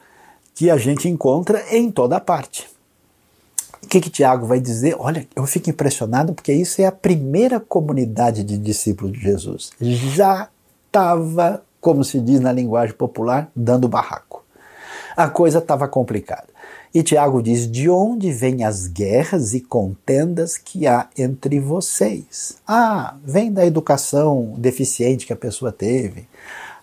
que 0.54 0.70
a 0.70 0.76
gente 0.76 1.08
encontra 1.08 1.64
em 1.70 1.90
toda 1.90 2.20
parte. 2.20 2.68
O 3.82 3.86
que, 3.86 4.00
que 4.00 4.10
Tiago 4.10 4.46
vai 4.46 4.60
dizer? 4.60 4.94
Olha, 4.98 5.26
eu 5.34 5.44
fico 5.46 5.68
impressionado 5.68 6.32
porque 6.32 6.52
isso 6.52 6.80
é 6.80 6.86
a 6.86 6.92
primeira 6.92 7.58
comunidade 7.58 8.44
de 8.44 8.56
discípulos 8.56 9.12
de 9.12 9.20
Jesus. 9.20 9.70
Já 9.80 10.48
estava, 10.86 11.62
como 11.80 12.04
se 12.04 12.20
diz 12.20 12.40
na 12.40 12.52
linguagem 12.52 12.94
popular, 12.94 13.50
dando 13.54 13.88
barraco. 13.88 14.44
A 15.16 15.28
coisa 15.28 15.58
estava 15.58 15.88
complicada. 15.88 16.46
E 16.94 17.02
Tiago 17.02 17.42
diz: 17.42 17.70
De 17.70 17.88
onde 17.88 18.30
vêm 18.30 18.64
as 18.64 18.86
guerras 18.86 19.54
e 19.54 19.60
contendas 19.60 20.58
que 20.58 20.86
há 20.86 21.08
entre 21.16 21.58
vocês? 21.58 22.58
Ah, 22.66 23.16
vem 23.24 23.52
da 23.52 23.64
educação 23.64 24.54
deficiente 24.58 25.26
que 25.26 25.32
a 25.32 25.36
pessoa 25.36 25.72
teve. 25.72 26.28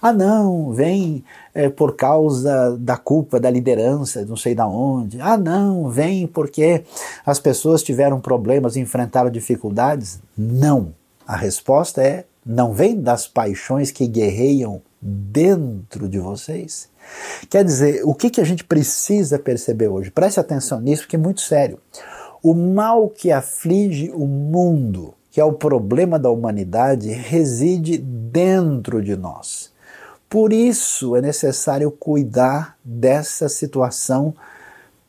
Ah, 0.02 0.14
não, 0.14 0.72
vem 0.72 1.24
é, 1.54 1.70
por 1.70 1.96
causa 1.96 2.78
da 2.78 2.98
culpa 2.98 3.40
da 3.40 3.50
liderança, 3.50 4.26
não 4.26 4.38
sei 4.38 4.54
da 4.54 4.68
onde. 4.68 5.20
Ah, 5.22 5.38
não, 5.38 5.90
vem 5.90 6.28
porque 6.28 6.84
as 7.26 7.40
pessoas 7.40 7.84
tiveram 7.84 8.20
problemas, 8.20 8.78
enfrentaram 8.78 9.30
dificuldades. 9.30 10.20
Não. 10.38 10.94
A 11.28 11.36
resposta 11.36 12.02
é: 12.02 12.26
não 12.46 12.74
vem 12.74 13.00
das 13.00 13.28
paixões 13.28 13.92
que 13.92 14.08
guerreiam 14.08 14.82
dentro 15.02 16.08
de 16.08 16.20
vocês? 16.20 16.90
Quer 17.50 17.64
dizer, 17.64 18.02
o 18.04 18.14
que, 18.14 18.30
que 18.30 18.42
a 18.42 18.44
gente 18.44 18.64
precisa 18.64 19.40
perceber 19.40 19.88
hoje? 19.88 20.12
Preste 20.12 20.40
atenção 20.40 20.80
nisso, 20.80 21.04
porque 21.04 21.16
é 21.16 21.20
muito 21.20 21.42
sério. 21.42 21.80
O 22.42 22.54
mal 22.54 23.10
que 23.10 23.32
aflige 23.32 24.12
o 24.12 24.26
mundo, 24.26 25.14
que 25.32 25.42
é 25.42 25.44
o 25.44 25.54
problema 25.54 26.18
da 26.18 26.30
humanidade, 26.30 27.10
reside 27.10 27.98
dentro 27.98 29.02
de 29.02 29.16
nós. 29.16 29.72
Por 30.30 30.54
isso 30.54 31.16
é 31.16 31.22
necessário 31.22 31.90
cuidar 31.90 32.78
dessa 32.84 33.50
situação 33.50 34.36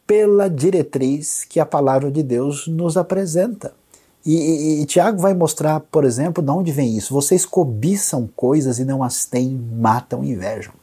pela 0.07 0.49
diretriz 0.49 1.45
que 1.45 1.61
a 1.61 1.67
palavra 1.67 2.11
de 2.11 2.23
Deus 2.23 2.67
nos 2.67 2.97
apresenta. 2.97 3.73
E, 4.25 4.35
e, 4.35 4.83
e, 4.83 4.87
Tiago 4.87 5.19
vai 5.19 5.33
mostrar, 5.33 5.81
por 5.81 6.05
exemplo, 6.05 6.43
de 6.43 6.50
onde 6.50 6.73
vem 6.73 6.97
isso. 6.97 7.15
Vocês 7.15 7.47
cobiçam 7.47 8.29
coisas 8.37 8.79
e 8.79 8.85
não 8.85 9.03
as 9.03 9.25
têm, 9.25 9.59
matam 9.79 10.23
invejam. 10.23 10.75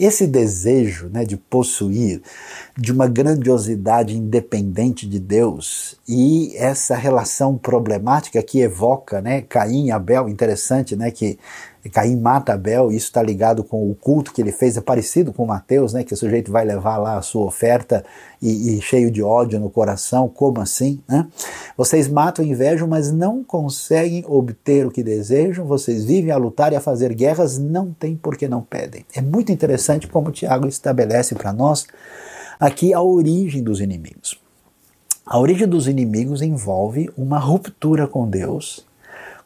Esse 0.00 0.26
desejo 0.26 1.08
né, 1.08 1.24
de 1.24 1.36
possuir, 1.36 2.22
de 2.76 2.90
uma 2.90 3.06
grandiosidade 3.06 4.16
independente 4.16 5.06
de 5.06 5.20
Deus 5.20 5.96
e 6.08 6.56
essa 6.56 6.96
relação 6.96 7.56
problemática 7.56 8.42
que 8.42 8.60
evoca 8.60 9.20
né, 9.20 9.42
Caim 9.42 9.86
e 9.86 9.90
Abel, 9.92 10.28
interessante 10.28 10.96
né, 10.96 11.12
que 11.12 11.38
Caim 11.90 12.16
mata 12.16 12.52
Abel, 12.52 12.92
isso 12.92 13.06
está 13.06 13.20
ligado 13.22 13.64
com 13.64 13.90
o 13.90 13.94
culto 13.94 14.32
que 14.32 14.40
ele 14.40 14.52
fez, 14.52 14.76
é 14.76 14.80
parecido 14.80 15.32
com 15.32 15.44
Mateus, 15.44 15.92
né, 15.92 16.04
que 16.04 16.14
o 16.14 16.16
sujeito 16.16 16.52
vai 16.52 16.64
levar 16.64 16.96
lá 16.96 17.18
a 17.18 17.22
sua 17.22 17.44
oferta 17.44 18.04
e, 18.40 18.76
e 18.76 18.80
cheio 18.80 19.10
de 19.10 19.22
ódio 19.22 19.58
no 19.58 19.68
coração, 19.68 20.28
como 20.28 20.60
assim? 20.60 21.00
Né? 21.08 21.26
Vocês 21.76 22.06
matam 22.06 22.44
e 22.44 22.50
invejam, 22.50 22.86
mas 22.86 23.10
não 23.10 23.42
conseguem 23.42 24.24
obter 24.28 24.86
o 24.86 24.90
que 24.90 25.02
desejam, 25.02 25.66
vocês 25.66 26.04
vivem 26.04 26.30
a 26.30 26.36
lutar 26.36 26.72
e 26.72 26.76
a 26.76 26.80
fazer 26.80 27.12
guerras, 27.14 27.58
não 27.58 27.92
tem 27.92 28.16
porque 28.16 28.46
não 28.46 28.62
pedem. 28.62 29.04
É 29.14 29.20
muito 29.20 29.50
interessante 29.50 30.06
como 30.06 30.30
Tiago 30.30 30.68
estabelece 30.68 31.34
para 31.34 31.52
nós 31.52 31.86
aqui 32.60 32.94
a 32.94 33.02
origem 33.02 33.62
dos 33.62 33.80
inimigos. 33.80 34.40
A 35.26 35.38
origem 35.38 35.66
dos 35.66 35.88
inimigos 35.88 36.42
envolve 36.42 37.10
uma 37.16 37.38
ruptura 37.38 38.06
com 38.06 38.28
Deus 38.28 38.84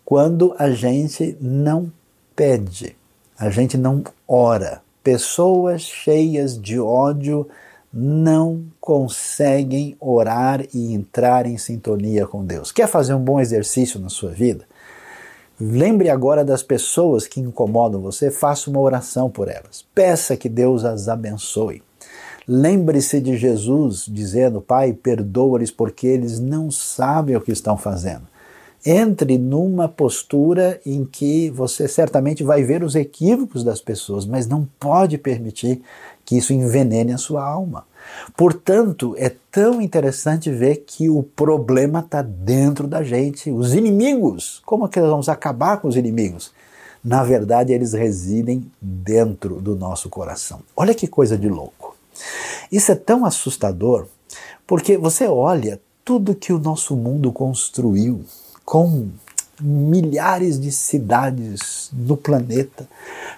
quando 0.04 0.54
a 0.58 0.70
gente 0.70 1.36
não 1.40 1.92
pede, 2.36 2.94
a 3.38 3.48
gente 3.48 3.78
não 3.78 4.04
ora. 4.28 4.82
Pessoas 5.02 5.82
cheias 5.82 6.60
de 6.60 6.78
ódio 6.78 7.48
não 7.92 8.64
conseguem 8.78 9.96
orar 9.98 10.62
e 10.74 10.92
entrar 10.92 11.46
em 11.46 11.56
sintonia 11.56 12.26
com 12.26 12.44
Deus. 12.44 12.70
Quer 12.70 12.86
fazer 12.86 13.14
um 13.14 13.24
bom 13.24 13.40
exercício 13.40 13.98
na 13.98 14.10
sua 14.10 14.30
vida? 14.30 14.64
Lembre 15.58 16.10
agora 16.10 16.44
das 16.44 16.62
pessoas 16.62 17.26
que 17.26 17.40
incomodam 17.40 18.02
você, 18.02 18.30
faça 18.30 18.68
uma 18.68 18.80
oração 18.80 19.30
por 19.30 19.48
elas. 19.48 19.86
Peça 19.94 20.36
que 20.36 20.50
Deus 20.50 20.84
as 20.84 21.08
abençoe. 21.08 21.82
Lembre-se 22.46 23.20
de 23.20 23.38
Jesus 23.38 24.04
dizendo: 24.06 24.60
Pai, 24.60 24.92
perdoa-lhes 24.92 25.70
porque 25.70 26.06
eles 26.06 26.38
não 26.38 26.70
sabem 26.70 27.34
o 27.34 27.40
que 27.40 27.52
estão 27.52 27.78
fazendo 27.78 28.35
entre 28.86 29.36
numa 29.36 29.88
postura 29.88 30.80
em 30.86 31.04
que 31.04 31.50
você 31.50 31.88
certamente 31.88 32.44
vai 32.44 32.62
ver 32.62 32.84
os 32.84 32.94
equívocos 32.94 33.64
das 33.64 33.80
pessoas, 33.80 34.24
mas 34.24 34.46
não 34.46 34.68
pode 34.78 35.18
permitir 35.18 35.82
que 36.24 36.36
isso 36.36 36.52
envenene 36.52 37.12
a 37.12 37.18
sua 37.18 37.44
alma. 37.44 37.84
Portanto, 38.36 39.16
é 39.18 39.32
tão 39.50 39.82
interessante 39.82 40.52
ver 40.52 40.84
que 40.86 41.10
o 41.10 41.24
problema 41.24 41.98
está 41.98 42.22
dentro 42.22 42.86
da 42.86 43.02
gente. 43.02 43.50
Os 43.50 43.74
inimigos, 43.74 44.62
como 44.64 44.86
é 44.86 44.88
que 44.88 45.00
nós 45.00 45.10
vamos 45.10 45.28
acabar 45.28 45.80
com 45.80 45.88
os 45.88 45.96
inimigos? 45.96 46.52
Na 47.02 47.24
verdade, 47.24 47.72
eles 47.72 47.92
residem 47.92 48.70
dentro 48.80 49.60
do 49.60 49.74
nosso 49.74 50.08
coração. 50.08 50.60
Olha 50.76 50.94
que 50.94 51.08
coisa 51.08 51.36
de 51.36 51.48
louco. 51.48 51.96
Isso 52.70 52.92
é 52.92 52.94
tão 52.94 53.24
assustador, 53.24 54.06
porque 54.64 54.96
você 54.96 55.26
olha 55.26 55.80
tudo 56.04 56.36
que 56.36 56.52
o 56.52 56.58
nosso 56.58 56.94
mundo 56.94 57.32
construiu 57.32 58.24
com 58.66 59.08
milhares 59.60 60.60
de 60.60 60.70
cidades 60.70 61.90
no 61.92 62.16
planeta, 62.16 62.86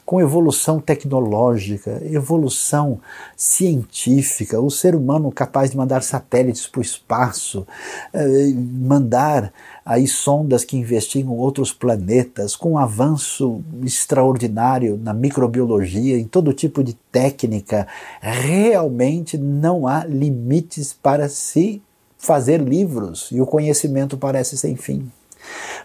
com 0.04 0.20
evolução 0.20 0.80
tecnológica, 0.80 2.02
evolução 2.10 2.98
científica, 3.36 4.60
o 4.60 4.70
ser 4.70 4.96
humano 4.96 5.30
capaz 5.30 5.70
de 5.70 5.76
mandar 5.76 6.02
satélites 6.02 6.66
para 6.66 6.80
o 6.80 6.82
espaço, 6.82 7.66
eh, 8.12 8.52
mandar 8.56 9.52
aí 9.84 10.08
sondas 10.08 10.64
que 10.64 10.76
investigam 10.76 11.36
outros 11.36 11.72
planetas, 11.72 12.56
com 12.56 12.72
um 12.72 12.78
avanço 12.78 13.62
extraordinário 13.84 14.98
na 15.00 15.14
microbiologia, 15.14 16.18
em 16.18 16.24
todo 16.24 16.52
tipo 16.52 16.82
de 16.82 16.94
técnica, 17.12 17.86
realmente 18.20 19.38
não 19.38 19.86
há 19.86 20.04
limites 20.04 20.92
para 20.92 21.28
se 21.28 21.80
fazer 22.16 22.60
livros 22.60 23.28
e 23.30 23.40
o 23.40 23.46
conhecimento 23.46 24.18
parece 24.18 24.56
sem 24.56 24.74
fim. 24.74 25.08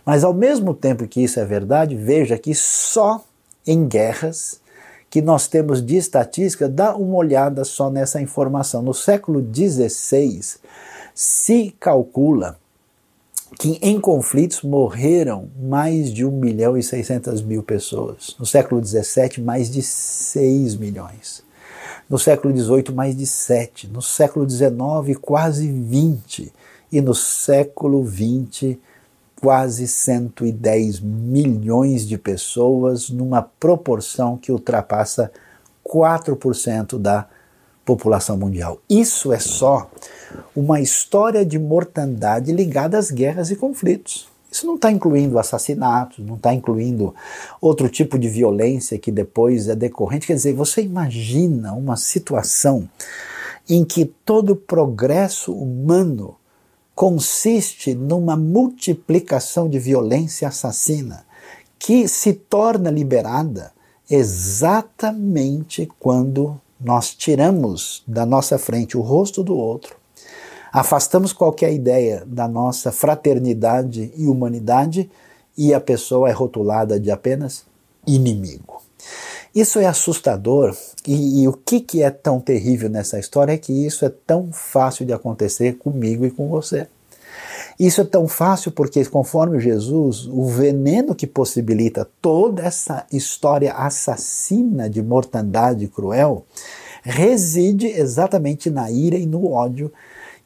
Mas 0.06 0.24
ao 0.24 0.34
mesmo 0.34 0.74
tempo 0.74 1.08
que 1.08 1.22
isso 1.22 1.40
é 1.40 1.46
verdade, 1.46 1.96
veja 1.96 2.38
que 2.38 2.54
só 2.54 3.24
em 3.66 3.88
guerras 3.88 4.62
que 5.10 5.22
nós 5.22 5.48
temos 5.48 5.86
de 5.86 5.96
estatística, 5.96 6.68
dá 6.68 6.96
uma 6.96 7.18
olhada 7.18 7.64
só 7.64 7.90
nessa 7.90 8.20
informação. 8.20 8.82
No 8.82 8.96
século 8.96 9.48
XVI, 9.54 10.42
se 11.14 11.76
calcula 11.80 12.58
que 13.60 13.78
em 13.82 14.00
conflitos 14.00 14.64
morreram 14.64 15.50
mais 15.62 16.12
de 16.12 16.26
1 16.26 16.32
milhão 16.32 16.76
e 16.76 16.82
600 16.82 17.44
mil 17.44 17.62
pessoas. 17.62 18.36
No 18.40 18.46
século 18.46 18.84
XVII, 18.84 19.44
mais 19.44 19.70
de 19.70 19.84
6 19.84 20.76
milhões. 20.78 21.44
No 22.10 22.18
século 22.18 22.56
XVIII, 22.56 22.92
mais 22.94 23.16
de 23.16 23.28
7. 23.28 23.88
No 23.88 24.02
século 24.02 24.50
XIX, 24.50 24.72
quase 25.22 25.72
20. 25.72 26.52
E 26.92 27.02
no 27.02 27.14
século 27.14 28.04
XX, 28.04 28.78
quase 29.44 29.90
110 29.90 31.02
milhões 31.02 32.08
de 32.08 32.18
pessoas, 32.18 33.10
numa 33.10 33.42
proporção 33.42 34.38
que 34.38 34.54
ultrapassa 34.54 35.30
4% 35.86 36.98
da 36.98 37.28
população 37.84 38.38
mundial. 38.38 38.80
Isso 38.90 39.34
é 39.34 39.40
só 39.40 39.92
uma 40.56 40.80
história 40.80 41.46
de 41.46 41.60
mortandade 41.60 42.54
ligada 42.54 42.98
às 42.98 43.12
guerras 43.12 43.52
e 43.52 43.58
conflitos. 43.58 44.30
Isso 44.50 44.66
não 44.66 44.76
está 44.76 44.90
incluindo 44.90 45.38
assassinatos, 45.38 46.20
não 46.20 46.36
está 46.36 46.54
incluindo 46.54 47.14
outro 47.60 47.90
tipo 47.90 48.18
de 48.18 48.30
violência 48.30 48.98
que 48.98 49.12
depois 49.12 49.68
é 49.68 49.76
decorrente. 49.76 50.26
Quer 50.26 50.36
dizer, 50.36 50.54
você 50.54 50.82
imagina 50.82 51.74
uma 51.74 51.98
situação 51.98 52.90
em 53.70 53.84
que 53.84 54.06
todo 54.06 54.52
o 54.52 54.56
progresso 54.56 55.54
humano 55.54 56.38
consiste 56.96 57.94
numa 57.94 58.36
multiplicação 58.36 59.68
de 59.68 59.80
violência 59.80 60.48
assassina 60.48 61.26
que 61.80 62.08
se 62.08 62.34
torna 62.34 62.90
liberada 62.90 63.72
exatamente 64.10 65.90
quando 66.00 66.60
nós 66.80 67.14
tiramos 67.14 68.04
da 68.08 68.26
nossa 68.26 68.58
frente 68.58 68.98
o 68.98 69.02
rosto 69.02 69.44
do 69.44 69.56
outro, 69.56 69.96
afastamos 70.72 71.34
qualquer 71.34 71.74
ideia 71.74 72.24
da 72.26 72.48
nossa 72.48 72.92
fraternidade 72.92 74.12
e 74.16 74.28
humanidade 74.28 75.10
e 75.58 75.74
a 75.74 75.80
pessoa 75.80 76.30
é 76.30 76.32
rotulada 76.32 77.00
de 77.00 77.12
apenas 77.12 77.66
inimigo. 78.06 78.82
Isso 79.54 79.78
é 79.78 79.86
assustador 79.86 80.76
e, 81.08 81.44
e, 81.44 81.48
o 81.48 81.54
que, 81.54 81.80
que 81.80 82.02
é 82.02 82.10
tão 82.10 82.40
terrível 82.40 82.90
nessa 82.90 83.20
história 83.20 83.54
é 83.54 83.58
que 83.58 83.72
isso 83.72 84.04
é 84.04 84.10
tão 84.10 84.52
fácil 84.52 85.06
de 85.06 85.14
acontecer 85.14 85.78
comigo 85.78 86.26
e 86.26 86.32
com 86.32 86.48
você. 86.48 86.88
Isso 87.80 88.02
é 88.02 88.04
tão 88.04 88.28
fácil 88.28 88.72
porque, 88.72 89.04
conforme 89.06 89.60
Jesus, 89.60 90.28
o 90.28 90.46
veneno 90.46 91.14
que 91.14 91.28
possibilita 91.28 92.10
toda 92.22 92.64
essa 92.64 93.06
história 93.12 93.74
assassina 93.74 94.90
de 94.90 95.02
mortandade 95.02 95.88
cruel 95.88 96.46
reside 97.04 97.88
exatamente 97.88 98.70
na 98.70 98.90
ira 98.90 99.18
e 99.18 99.26
no 99.26 99.52
ódio 99.52 99.92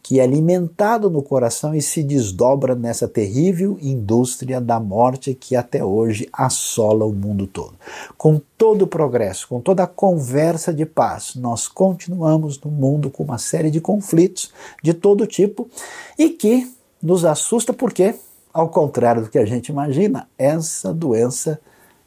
que 0.08 0.22
é 0.22 0.24
alimentado 0.24 1.10
no 1.10 1.22
coração 1.22 1.76
e 1.76 1.82
se 1.82 2.02
desdobra 2.02 2.74
nessa 2.74 3.10
terrível 3.10 3.78
indústria 3.82 4.62
da 4.62 4.80
morte 4.80 5.34
que 5.34 5.54
até 5.54 5.84
hoje 5.84 6.30
assola 6.32 7.04
o 7.04 7.12
mundo 7.12 7.46
todo. 7.46 7.74
Com 8.18 8.40
todo 8.58 8.84
o 8.84 8.88
progresso, 8.88 9.50
com 9.50 9.60
toda 9.60 9.84
a 9.84 9.88
conversa 9.88 10.74
de 10.74 10.86
paz, 10.86 11.36
nós 11.36 11.68
continuamos 11.68 12.58
no 12.62 12.72
mundo 12.72 13.10
com 13.10 13.22
uma 13.22 13.38
série 13.38 13.70
de 13.70 13.82
conflitos 13.82 14.54
de 14.82 14.94
todo 14.94 15.28
tipo 15.28 15.70
e 16.18 16.30
que 16.30 16.72
nos 17.04 17.26
assusta 17.26 17.74
porque, 17.74 18.16
ao 18.54 18.70
contrário 18.70 19.24
do 19.24 19.30
que 19.30 19.38
a 19.38 19.46
gente 19.46 19.74
imagina, 19.74 20.30
essa 20.38 20.94
doença 20.94 21.60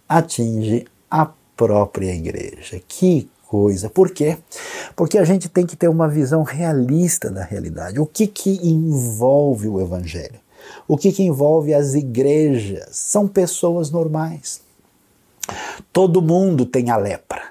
atinge 0.08 0.86
a 1.10 1.28
própria 1.54 2.14
igreja. 2.14 2.80
Que 2.88 3.28
coisa. 3.50 3.90
Por 3.90 4.12
quê? 4.12 4.38
Porque 4.94 5.18
a 5.18 5.24
gente 5.24 5.48
tem 5.48 5.66
que 5.66 5.74
ter 5.74 5.88
uma 5.88 6.08
visão 6.08 6.44
realista 6.44 7.28
da 7.28 7.42
realidade. 7.42 7.98
O 7.98 8.06
que, 8.06 8.28
que 8.28 8.60
envolve 8.62 9.66
o 9.66 9.80
Evangelho? 9.80 10.38
O 10.86 10.96
que, 10.96 11.10
que 11.10 11.24
envolve 11.24 11.74
as 11.74 11.94
igrejas? 11.94 12.90
São 12.92 13.26
pessoas 13.26 13.90
normais. 13.90 14.60
Todo 15.92 16.22
mundo 16.22 16.64
tem 16.64 16.90
a 16.90 16.96
lepra. 16.96 17.42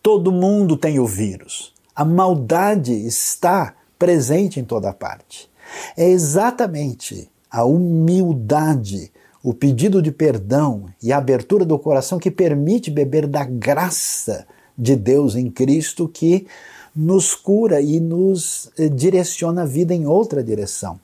Todo 0.00 0.30
mundo 0.30 0.76
tem 0.76 1.00
o 1.00 1.06
vírus. 1.06 1.74
A 1.94 2.04
maldade 2.04 2.92
está 2.92 3.74
presente 3.98 4.60
em 4.60 4.64
toda 4.64 4.92
parte. 4.92 5.50
É 5.96 6.08
exatamente 6.08 7.28
a 7.50 7.64
humildade, 7.64 9.10
o 9.42 9.52
pedido 9.52 10.00
de 10.00 10.12
perdão 10.12 10.86
e 11.02 11.12
a 11.12 11.18
abertura 11.18 11.64
do 11.64 11.76
coração 11.80 12.16
que 12.16 12.30
permite 12.30 12.92
beber 12.92 13.26
da 13.26 13.44
graça 13.44 14.46
de 14.78 14.94
Deus 14.94 15.34
em 15.34 15.50
Cristo 15.50 16.08
que 16.08 16.46
nos 16.94 17.32
cura 17.34 17.80
e 17.80 18.00
nos 18.00 18.70
eh, 18.76 18.88
direciona 18.88 19.62
a 19.62 19.64
vida 19.64 19.94
em 19.94 20.06
outra 20.06 20.42
direção. 20.42 20.98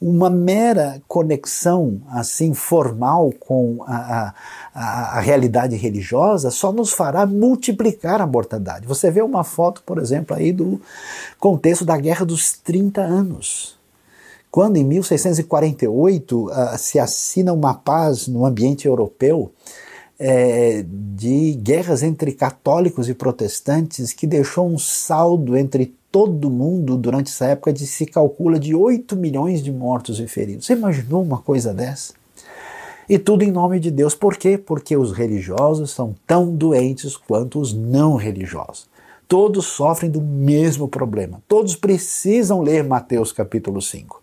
Uma 0.00 0.28
mera 0.28 1.00
conexão 1.08 2.02
assim 2.10 2.52
formal 2.52 3.32
com 3.40 3.82
a, 3.86 4.34
a, 4.74 5.16
a, 5.16 5.20
realidade 5.20 5.74
religiosa 5.74 6.50
só 6.50 6.70
nos 6.70 6.92
fará 6.92 7.24
multiplicar 7.24 8.20
a 8.20 8.26
mortandade. 8.26 8.86
Você 8.86 9.10
vê 9.10 9.22
uma 9.22 9.42
foto, 9.42 9.82
por 9.86 9.98
exemplo, 9.98 10.36
aí 10.36 10.52
do 10.52 10.80
contexto 11.40 11.84
da 11.84 11.96
Guerra 11.96 12.26
dos 12.26 12.52
30 12.52 13.00
anos. 13.00 13.78
Quando 14.50 14.76
em 14.76 14.84
1648 14.84 16.46
uh, 16.46 16.50
ah, 16.50 16.78
se 16.78 16.98
assina 16.98 17.52
uma 17.52 17.74
paz 17.74 18.28
no 18.28 18.44
ambiente 18.44 18.86
europeu, 18.86 19.50
é, 20.18 20.84
de 20.88 21.52
guerras 21.62 22.02
entre 22.02 22.32
católicos 22.32 23.08
e 23.08 23.14
protestantes 23.14 24.12
que 24.12 24.26
deixou 24.26 24.68
um 24.68 24.78
saldo 24.78 25.56
entre 25.56 25.94
todo 26.10 26.50
mundo 26.50 26.96
durante 26.96 27.30
essa 27.30 27.46
época 27.46 27.72
de 27.72 27.86
se 27.86 28.06
calcula 28.06 28.58
de 28.58 28.74
8 28.74 29.14
milhões 29.14 29.62
de 29.62 29.70
mortos 29.70 30.18
e 30.18 30.26
feridos. 30.26 30.66
Você 30.66 30.72
imaginou 30.72 31.22
uma 31.22 31.38
coisa 31.38 31.72
dessa? 31.72 32.14
E 33.08 33.18
tudo 33.18 33.42
em 33.42 33.50
nome 33.50 33.78
de 33.80 33.90
Deus. 33.90 34.14
Por 34.14 34.36
quê? 34.36 34.58
Porque 34.58 34.96
os 34.96 35.12
religiosos 35.12 35.90
são 35.90 36.14
tão 36.26 36.54
doentes 36.54 37.16
quanto 37.16 37.60
os 37.60 37.72
não 37.72 38.16
religiosos. 38.16 38.86
Todos 39.26 39.66
sofrem 39.66 40.10
do 40.10 40.20
mesmo 40.20 40.88
problema. 40.88 41.42
Todos 41.46 41.76
precisam 41.76 42.60
ler 42.60 42.82
Mateus 42.82 43.30
capítulo 43.30 43.80
5. 43.80 44.22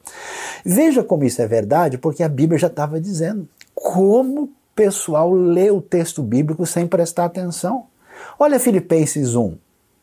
Veja 0.64 1.04
como 1.04 1.24
isso 1.24 1.42
é 1.42 1.48
verdade, 1.48 1.98
porque 1.98 2.24
a 2.24 2.30
Bíblia 2.30 2.60
já 2.60 2.68
estava 2.68 3.00
dizendo. 3.00 3.48
Como 3.74 4.50
pessoal 4.76 5.32
lê 5.32 5.72
o 5.72 5.82
texto 5.82 6.22
bíblico 6.22 6.66
sem 6.66 6.86
prestar 6.86 7.26
atenção. 7.26 7.86
Olha 8.38 8.60
Filipenses 8.60 9.34
1, 9.34 9.58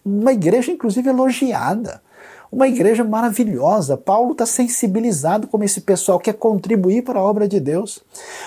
uma 0.05 0.33
igreja 0.33 0.73
inclusive 0.73 1.09
elogiada, 1.09 2.03
uma 2.51 2.67
igreja 2.67 3.05
maravilhosa. 3.05 3.97
Paulo 3.97 4.33
está 4.33 4.47
sensibilizado 4.47 5.47
como 5.47 5.65
esse 5.65 5.83
pessoal 5.83 6.19
quer 6.19 6.35
contribuir 6.35 7.03
para 7.03 7.19
a 7.19 7.23
obra 7.23 7.47
de 7.47 7.61
Deus. 7.61 8.03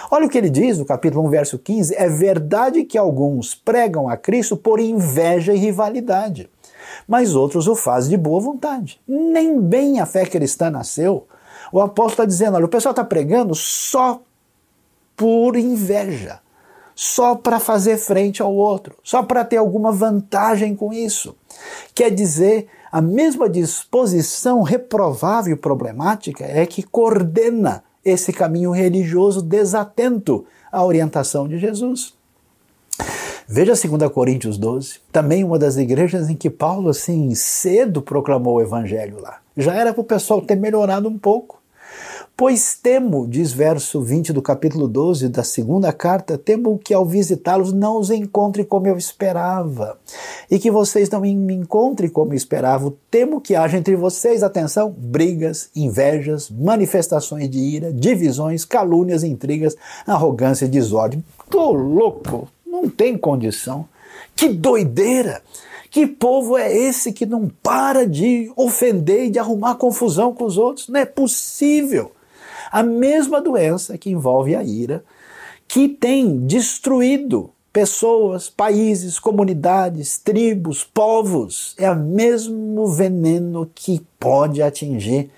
Olha 0.09 0.25
o 0.25 0.29
que 0.29 0.37
ele 0.37 0.49
diz 0.49 0.77
no 0.77 0.85
capítulo 0.85 1.25
1, 1.27 1.29
verso 1.29 1.59
15: 1.59 1.95
é 1.95 2.09
verdade 2.09 2.83
que 2.83 2.97
alguns 2.97 3.53
pregam 3.53 4.09
a 4.09 4.17
Cristo 4.17 4.57
por 4.57 4.79
inveja 4.79 5.53
e 5.53 5.57
rivalidade, 5.57 6.49
mas 7.07 7.35
outros 7.35 7.67
o 7.67 7.75
fazem 7.75 8.11
de 8.11 8.17
boa 8.17 8.39
vontade. 8.39 8.99
Nem 9.07 9.59
bem 9.59 9.99
a 9.99 10.05
fé 10.05 10.25
cristã 10.25 10.69
nasceu. 10.69 11.27
O 11.71 11.81
apóstolo 11.81 12.11
está 12.11 12.25
dizendo: 12.25 12.55
olha, 12.55 12.65
o 12.65 12.69
pessoal 12.69 12.91
está 12.91 13.03
pregando 13.03 13.55
só 13.55 14.21
por 15.15 15.55
inveja, 15.55 16.39
só 16.93 17.35
para 17.35 17.59
fazer 17.59 17.97
frente 17.97 18.41
ao 18.41 18.53
outro, 18.53 18.95
só 19.03 19.23
para 19.23 19.43
ter 19.43 19.57
alguma 19.57 19.91
vantagem 19.91 20.75
com 20.75 20.93
isso. 20.93 21.35
Quer 21.93 22.11
dizer, 22.11 22.67
a 22.91 23.01
mesma 23.01 23.49
disposição 23.49 24.61
reprovável 24.61 25.53
e 25.53 25.59
problemática 25.59 26.45
é 26.45 26.65
que 26.65 26.83
coordena 26.83 27.83
esse 28.03 28.31
caminho 28.31 28.71
religioso 28.71 29.41
desatento 29.41 30.45
à 30.71 30.83
orientação 30.83 31.47
de 31.47 31.57
Jesus. 31.57 32.13
Veja 33.47 33.73
2 33.73 34.11
Coríntios 34.11 34.57
12, 34.57 35.01
também 35.11 35.43
uma 35.43 35.59
das 35.59 35.77
igrejas 35.77 36.29
em 36.29 36.35
que 36.35 36.49
Paulo, 36.49 36.89
assim, 36.89 37.35
cedo 37.35 38.01
proclamou 38.01 38.55
o 38.55 38.61
evangelho 38.61 39.19
lá. 39.21 39.39
Já 39.55 39.73
era 39.75 39.93
para 39.93 40.01
o 40.01 40.05
pessoal 40.05 40.41
ter 40.41 40.55
melhorado 40.55 41.07
um 41.07 41.17
pouco. 41.17 41.61
Pois 42.37 42.75
temo, 42.75 43.25
diz 43.25 43.53
verso 43.53 44.01
20 44.01 44.33
do 44.33 44.41
capítulo 44.41 44.89
12 44.89 45.29
da 45.29 45.41
segunda 45.41 45.93
carta, 45.93 46.37
temo 46.37 46.77
que 46.77 46.93
ao 46.93 47.05
visitá-los 47.05 47.71
não 47.71 47.97
os 47.97 48.09
encontre 48.09 48.65
como 48.65 48.87
eu 48.87 48.97
esperava, 48.97 49.97
e 50.51 50.59
que 50.59 50.69
vocês 50.69 51.09
não 51.09 51.21
me 51.21 51.53
encontrem 51.53 52.09
como 52.09 52.33
esperavam. 52.33 52.93
Temo 53.09 53.39
que 53.39 53.55
haja 53.55 53.77
entre 53.77 53.95
vocês, 53.95 54.43
atenção, 54.43 54.93
brigas, 54.97 55.69
invejas, 55.73 56.49
manifestações 56.49 57.49
de 57.49 57.57
ira, 57.57 57.93
divisões, 57.93 58.65
calúnias, 58.65 59.23
intrigas, 59.23 59.77
arrogância 60.05 60.65
e 60.65 60.69
desordem. 60.69 61.23
Tô 61.49 61.71
louco, 61.71 62.49
não 62.67 62.89
tem 62.89 63.17
condição. 63.17 63.87
Que 64.35 64.49
doideira! 64.49 65.41
Que 65.89 66.05
povo 66.05 66.57
é 66.57 66.75
esse 66.75 67.13
que 67.13 67.25
não 67.25 67.49
para 67.63 68.05
de 68.05 68.51
ofender 68.57 69.27
e 69.27 69.29
de 69.29 69.39
arrumar 69.39 69.75
confusão 69.75 70.33
com 70.33 70.43
os 70.43 70.57
outros? 70.57 70.89
Não 70.89 70.99
é 70.99 71.05
possível. 71.05 72.11
A 72.75 72.83
mesma 72.83 73.39
doença 73.39 73.97
que 73.97 74.09
envolve 74.09 74.53
a 74.53 74.61
ira, 74.61 75.01
que 75.65 75.87
tem 75.87 76.45
destruído 76.45 77.49
pessoas, 77.71 78.49
países, 78.49 79.17
comunidades, 79.17 80.17
tribos, 80.17 80.83
povos, 80.83 81.73
é 81.77 81.89
o 81.89 81.95
mesmo 81.95 82.85
veneno 82.89 83.71
que 83.73 84.05
pode 84.19 84.61
atingir 84.61 85.31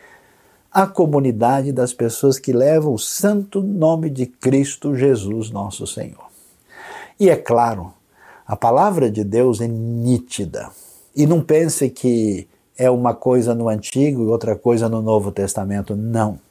a 0.71 0.87
comunidade 0.87 1.71
das 1.71 1.93
pessoas 1.93 2.39
que 2.39 2.51
levam 2.51 2.95
o 2.95 2.97
santo 2.97 3.61
nome 3.61 4.09
de 4.09 4.25
Cristo 4.25 4.95
Jesus, 4.95 5.51
nosso 5.51 5.85
Senhor. 5.85 6.25
E 7.19 7.29
é 7.29 7.35
claro, 7.35 7.93
a 8.47 8.55
palavra 8.55 9.11
de 9.11 9.23
Deus 9.23 9.61
é 9.61 9.67
nítida. 9.67 10.71
E 11.15 11.27
não 11.27 11.41
pense 11.41 11.87
que 11.91 12.47
é 12.75 12.89
uma 12.89 13.13
coisa 13.13 13.53
no 13.53 13.69
Antigo 13.69 14.23
e 14.23 14.27
outra 14.27 14.55
coisa 14.55 14.89
no 14.89 15.03
Novo 15.03 15.31
Testamento. 15.31 15.95
Não. 15.95 16.46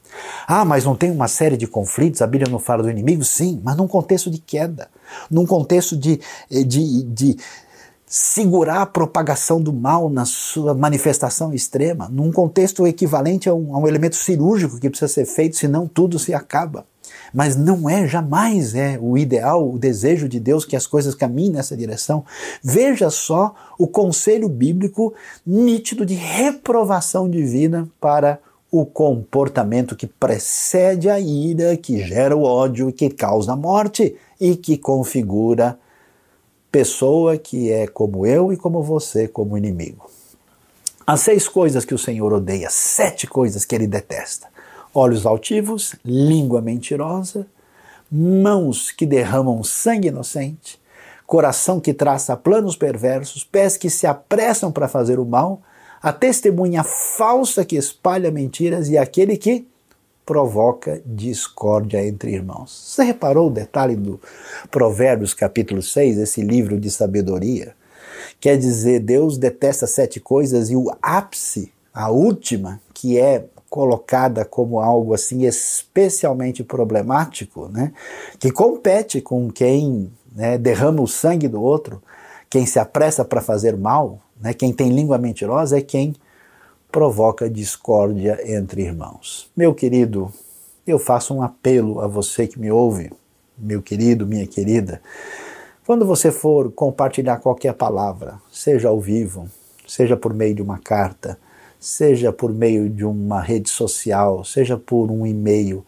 Ah, 0.47 0.65
mas 0.65 0.85
não 0.85 0.95
tem 0.95 1.11
uma 1.11 1.29
série 1.29 1.57
de 1.57 1.67
conflitos? 1.67 2.23
A 2.23 2.27
Bíblia 2.27 2.51
não 2.51 2.59
fala 2.59 2.83
do 2.83 2.91
inimigo? 2.91 3.25
Sim, 3.25 3.61
mas 3.63 3.77
num 3.77 3.89
contexto 3.89 4.31
de 4.31 4.39
queda, 4.39 4.89
num 5.31 5.47
contexto 5.47 5.97
de, 5.97 6.21
eh, 6.51 6.63
de, 6.63 7.03
de 7.03 7.37
segurar 8.07 8.83
a 8.83 8.87
propagação 8.87 9.61
do 9.61 9.73
mal 9.73 10.09
na 10.09 10.25
sua 10.25 10.75
manifestação 10.75 11.53
extrema, 11.53 12.09
num 12.09 12.31
contexto 12.31 12.87
equivalente 12.87 13.49
a 13.49 13.55
um, 13.55 13.75
a 13.75 13.79
um 13.79 13.89
elemento 13.89 14.17
cirúrgico 14.17 14.79
que 14.79 14.89
precisa 14.89 15.13
ser 15.13 15.27
feito, 15.27 15.57
senão 15.57 15.89
tudo 15.89 16.19
se 16.19 16.33
acaba. 16.33 16.87
Mas 17.35 17.57
não 17.57 17.89
é, 17.89 18.07
jamais 18.07 18.75
é 18.75 18.99
o 19.01 19.19
ideal, 19.19 19.69
o 19.69 19.79
desejo 19.79 20.29
de 20.29 20.39
Deus 20.39 20.65
que 20.65 20.77
as 20.77 20.87
coisas 20.87 21.15
caminhem 21.15 21.53
nessa 21.53 21.77
direção. 21.77 22.25
Veja 22.63 23.11
só 23.11 23.55
o 23.79 23.87
conselho 23.87 24.49
bíblico 24.49 25.13
nítido 25.45 26.07
de 26.07 26.15
reprovação 26.15 27.29
divina 27.29 27.89
para 28.01 28.39
o 28.71 28.85
comportamento 28.85 29.97
que 29.97 30.07
precede 30.07 31.09
a 31.09 31.19
ira, 31.21 31.77
que 31.77 32.05
gera 32.05 32.37
o 32.37 32.43
ódio, 32.43 32.93
que 32.93 33.09
causa 33.09 33.53
a 33.53 33.57
morte 33.57 34.17
e 34.41 34.57
que 34.57 34.77
configura 34.77 35.79
pessoa 36.71 37.39
que 37.39 37.71
é 37.71 37.87
como 37.87 38.27
eu 38.27 38.53
e 38.53 38.57
como 38.57 38.83
você, 38.83 39.29
como 39.29 39.57
inimigo. 39.57 40.11
As 41.07 41.21
seis 41.21 41.49
coisas 41.49 41.85
que 41.85 41.95
o 41.95 41.99
Senhor 41.99 42.33
odeia, 42.33 42.69
sete 42.69 43.27
coisas 43.27 43.65
que 43.65 43.75
ele 43.75 43.87
detesta: 43.87 44.49
olhos 44.93 45.25
altivos, 45.25 45.95
língua 46.05 46.61
mentirosa, 46.61 47.47
mãos 48.11 48.91
que 48.91 49.07
derramam 49.07 49.63
sangue 49.63 50.09
inocente, 50.09 50.81
coração 51.25 51.81
que 51.81 51.95
traça 51.95 52.37
planos 52.37 52.77
perversos, 52.77 53.45
pés 53.45 53.77
que 53.77 53.89
se 53.89 54.07
apressam 54.07 54.73
para 54.73 54.89
fazer 54.89 55.19
o 55.19 55.25
mal 55.25 55.63
a 56.07 56.13
testemunha 56.13 56.85
falsa 56.85 57.65
que 57.65 57.75
espalha 57.75 58.31
mentiras 58.31 58.89
e 58.89 58.97
aquele 58.97 59.37
que 59.37 59.67
provoca 60.25 61.03
discórdia 61.05 62.07
entre 62.07 62.31
irmãos. 62.31 62.71
Você 62.71 63.03
reparou 63.03 63.49
o 63.49 63.53
detalhe 63.53 63.97
do 63.97 64.21
Provérbios 64.71 65.35
capítulo 65.35 65.83
6, 65.83 66.19
esse 66.19 66.43
livro 66.43 66.79
de 66.79 66.93
sabedoria? 66.93 67.75
Quer 68.39 68.57
dizer, 68.57 69.01
Deus 69.01 69.37
detesta 69.37 69.85
sete 69.89 70.21
coisas 70.21 70.71
e 70.71 70.77
o 70.77 70.93
ápice, 71.03 71.73
a 71.93 72.09
última, 72.09 72.81
que 72.95 73.19
é 73.19 73.45
colocada 73.69 74.45
como 74.45 74.79
algo 74.79 75.13
assim 75.13 75.45
especialmente 75.45 76.63
problemático, 76.63 77.67
né? 77.67 77.93
que 78.39 78.53
compete 78.53 79.21
com 79.21 79.51
quem 79.51 80.13
né, 80.33 80.57
derrama 80.57 81.03
o 81.03 81.09
sangue 81.09 81.49
do 81.49 81.61
outro, 81.61 82.01
quem 82.49 82.65
se 82.65 82.79
apressa 82.79 83.25
para 83.25 83.41
fazer 83.41 83.77
mal, 83.77 84.21
né? 84.41 84.53
Quem 84.55 84.73
tem 84.73 84.91
língua 84.91 85.19
mentirosa 85.19 85.79
é 85.79 85.83
quem 85.83 86.15
provoca 86.91 87.49
discórdia 87.51 88.39
entre 88.45 88.83
irmãos. 88.83 89.51
Meu 89.57 89.75
querido, 89.75 90.33
eu 90.87 90.99
faço 90.99 91.35
um 91.35 91.43
apelo 91.43 92.01
a 92.01 92.07
você 92.07 92.47
que 92.47 92.59
me 92.59 92.71
ouve, 92.71 93.13
meu 93.59 93.83
querido, 93.83 94.27
minha 94.27 94.47
querida. 94.47 95.01
Quando 95.87 96.05
você 96.05 96.33
for 96.33 96.71
compartilhar 96.73 97.39
qualquer 97.39 97.75
palavra, 97.75 98.41
seja 98.51 98.89
ao 98.89 99.01
vivo, 99.01 99.49
seja 99.87 100.17
por 100.17 100.35
meio 100.35 100.55
de 100.55 100.63
uma 100.63 100.79
carta, 100.79 101.39
seja 101.79 102.33
por 102.33 102.53
meio 102.53 102.89
de 102.89 103.05
uma 103.05 103.41
rede 103.41 103.69
social, 103.69 104.45
seja 104.45 104.77
por 104.77 105.11
um 105.11 105.27
e-mail, 105.27 105.85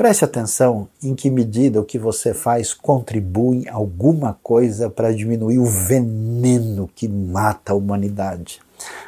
Preste 0.00 0.24
atenção 0.24 0.88
em 1.02 1.14
que 1.14 1.30
medida 1.30 1.78
o 1.78 1.84
que 1.84 1.98
você 1.98 2.32
faz 2.32 2.72
contribui 2.72 3.68
alguma 3.68 4.32
coisa 4.42 4.88
para 4.88 5.12
diminuir 5.12 5.58
o 5.58 5.66
veneno 5.66 6.88
que 6.94 7.06
mata 7.06 7.74
a 7.74 7.76
humanidade. 7.76 8.62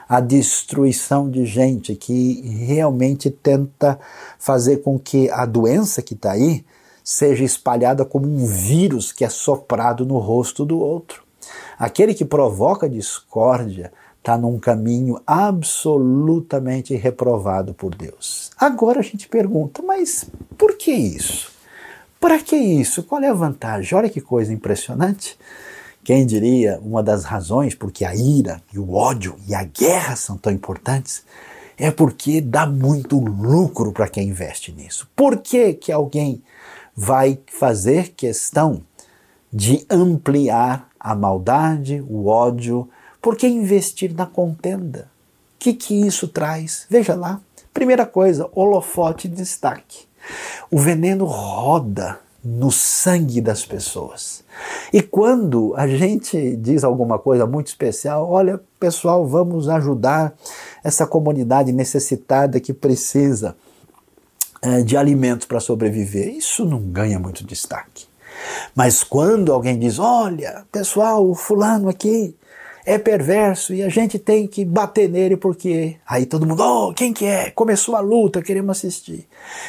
A 0.06 0.20
destruição 0.20 1.30
de 1.30 1.46
gente 1.46 1.94
que 1.94 2.42
realmente 2.66 3.30
tenta 3.30 3.98
fazer 4.38 4.82
com 4.82 4.98
que 4.98 5.30
a 5.30 5.46
doença 5.46 6.02
que 6.02 6.12
está 6.12 6.32
aí 6.32 6.62
seja 7.02 7.42
espalhada 7.42 8.04
como 8.04 8.26
um 8.26 8.44
vírus 8.44 9.12
que 9.12 9.24
é 9.24 9.30
soprado 9.30 10.04
no 10.04 10.18
rosto 10.18 10.62
do 10.62 10.78
outro. 10.78 11.22
Aquele 11.78 12.12
que 12.12 12.26
provoca 12.26 12.86
discórdia, 12.86 13.90
está 14.22 14.38
num 14.38 14.56
caminho 14.56 15.20
absolutamente 15.26 16.94
reprovado 16.94 17.74
por 17.74 17.92
Deus. 17.92 18.52
Agora 18.56 19.00
a 19.00 19.02
gente 19.02 19.28
pergunta, 19.28 19.82
mas 19.82 20.24
por 20.56 20.78
que 20.78 20.92
isso? 20.92 21.50
Para 22.20 22.38
que 22.38 22.54
isso? 22.54 23.02
Qual 23.02 23.20
é 23.20 23.28
a 23.28 23.34
vantagem? 23.34 23.98
Olha 23.98 24.08
que 24.08 24.20
coisa 24.20 24.52
impressionante. 24.52 25.36
Quem 26.04 26.24
diria 26.24 26.78
uma 26.84 27.02
das 27.02 27.24
razões 27.24 27.74
porque 27.74 28.04
a 28.04 28.14
ira 28.14 28.62
e 28.72 28.78
o 28.78 28.94
ódio 28.94 29.34
e 29.48 29.56
a 29.56 29.64
guerra 29.64 30.14
são 30.14 30.36
tão 30.36 30.52
importantes 30.52 31.24
é 31.76 31.90
porque 31.90 32.40
dá 32.40 32.64
muito 32.64 33.18
lucro 33.18 33.90
para 33.90 34.08
quem 34.08 34.28
investe 34.28 34.70
nisso. 34.70 35.10
Por 35.16 35.38
que, 35.38 35.72
que 35.72 35.90
alguém 35.90 36.44
vai 36.94 37.40
fazer 37.46 38.10
questão 38.10 38.82
de 39.52 39.84
ampliar 39.90 40.88
a 40.98 41.12
maldade, 41.16 42.04
o 42.08 42.28
ódio, 42.28 42.88
por 43.22 43.36
que 43.36 43.46
investir 43.46 44.12
na 44.12 44.26
contenda? 44.26 45.08
O 45.54 45.58
que, 45.60 45.72
que 45.72 45.94
isso 46.06 46.26
traz? 46.26 46.86
Veja 46.90 47.14
lá. 47.14 47.40
Primeira 47.72 48.04
coisa, 48.04 48.50
holofote 48.52 49.28
de 49.28 49.36
destaque. 49.36 50.06
O 50.68 50.78
veneno 50.78 51.24
roda 51.24 52.18
no 52.44 52.72
sangue 52.72 53.40
das 53.40 53.64
pessoas. 53.64 54.42
E 54.92 55.00
quando 55.00 55.72
a 55.76 55.86
gente 55.86 56.56
diz 56.56 56.82
alguma 56.82 57.16
coisa 57.16 57.46
muito 57.46 57.68
especial, 57.68 58.28
olha, 58.28 58.60
pessoal, 58.80 59.24
vamos 59.24 59.68
ajudar 59.68 60.34
essa 60.82 61.06
comunidade 61.06 61.70
necessitada 61.70 62.58
que 62.58 62.72
precisa 62.72 63.56
é, 64.60 64.82
de 64.82 64.96
alimentos 64.96 65.46
para 65.46 65.60
sobreviver, 65.60 66.28
isso 66.28 66.64
não 66.64 66.80
ganha 66.80 67.20
muito 67.20 67.44
destaque. 67.44 68.06
Mas 68.74 69.04
quando 69.04 69.52
alguém 69.52 69.78
diz, 69.78 70.00
olha, 70.00 70.64
pessoal, 70.72 71.28
o 71.28 71.34
fulano 71.34 71.88
aqui 71.88 72.34
é 72.84 72.98
perverso 72.98 73.72
e 73.72 73.82
a 73.82 73.88
gente 73.88 74.18
tem 74.18 74.46
que 74.46 74.64
bater 74.64 75.08
nele 75.08 75.36
porque 75.36 75.96
aí 76.06 76.26
todo 76.26 76.46
mundo, 76.46 76.62
oh, 76.62 76.92
quem 76.94 77.12
que 77.12 77.24
é? 77.24 77.50
Começou 77.50 77.96
a 77.96 78.00
luta, 78.00 78.42
queremos 78.42 78.76
assistir. 78.76 79.28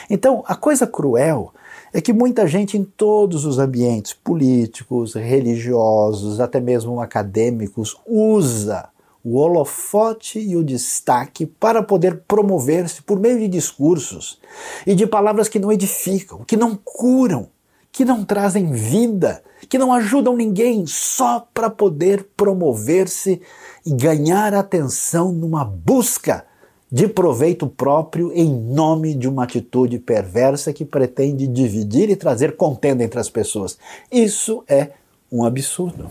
Então, 0.09 0.43
a 0.47 0.55
coisa 0.55 0.87
cruel 0.87 1.53
é 1.93 2.01
que 2.01 2.11
muita 2.11 2.47
gente 2.47 2.75
em 2.75 2.83
todos 2.83 3.45
os 3.45 3.59
ambientes 3.59 4.13
políticos, 4.13 5.13
religiosos, 5.13 6.39
até 6.39 6.59
mesmo 6.59 6.99
acadêmicos, 6.99 7.95
usa 8.07 8.89
o 9.23 9.37
holofote 9.37 10.39
e 10.39 10.55
o 10.57 10.63
destaque 10.63 11.45
para 11.45 11.81
poder 11.81 12.23
promover-se 12.27 13.01
por 13.03 13.19
meio 13.19 13.39
de 13.39 13.47
discursos 13.47 14.39
e 14.85 14.93
de 14.95 15.07
palavras 15.07 15.47
que 15.47 15.59
não 15.59 15.71
edificam, 15.71 16.43
que 16.43 16.57
não 16.57 16.75
curam, 16.75 17.47
que 17.91 18.03
não 18.03 18.25
trazem 18.25 18.71
vida, 18.71 19.41
que 19.73 19.77
não 19.79 19.91
ajudam 19.91 20.37
ninguém 20.37 20.85
só 20.85 21.47
para 21.51 21.67
poder 21.67 22.29
promover-se 22.37 23.41
e 23.83 23.91
ganhar 23.91 24.53
atenção 24.53 25.31
numa 25.31 25.65
busca 25.65 26.45
de 26.91 27.07
proveito 27.07 27.65
próprio 27.65 28.31
em 28.35 28.53
nome 28.53 29.15
de 29.15 29.27
uma 29.27 29.45
atitude 29.45 29.97
perversa 29.97 30.71
que 30.71 30.85
pretende 30.85 31.47
dividir 31.47 32.11
e 32.11 32.15
trazer 32.15 32.55
contenda 32.55 33.03
entre 33.03 33.19
as 33.19 33.31
pessoas. 33.31 33.75
Isso 34.11 34.63
é 34.67 34.91
um 35.31 35.43
absurdo. 35.43 36.07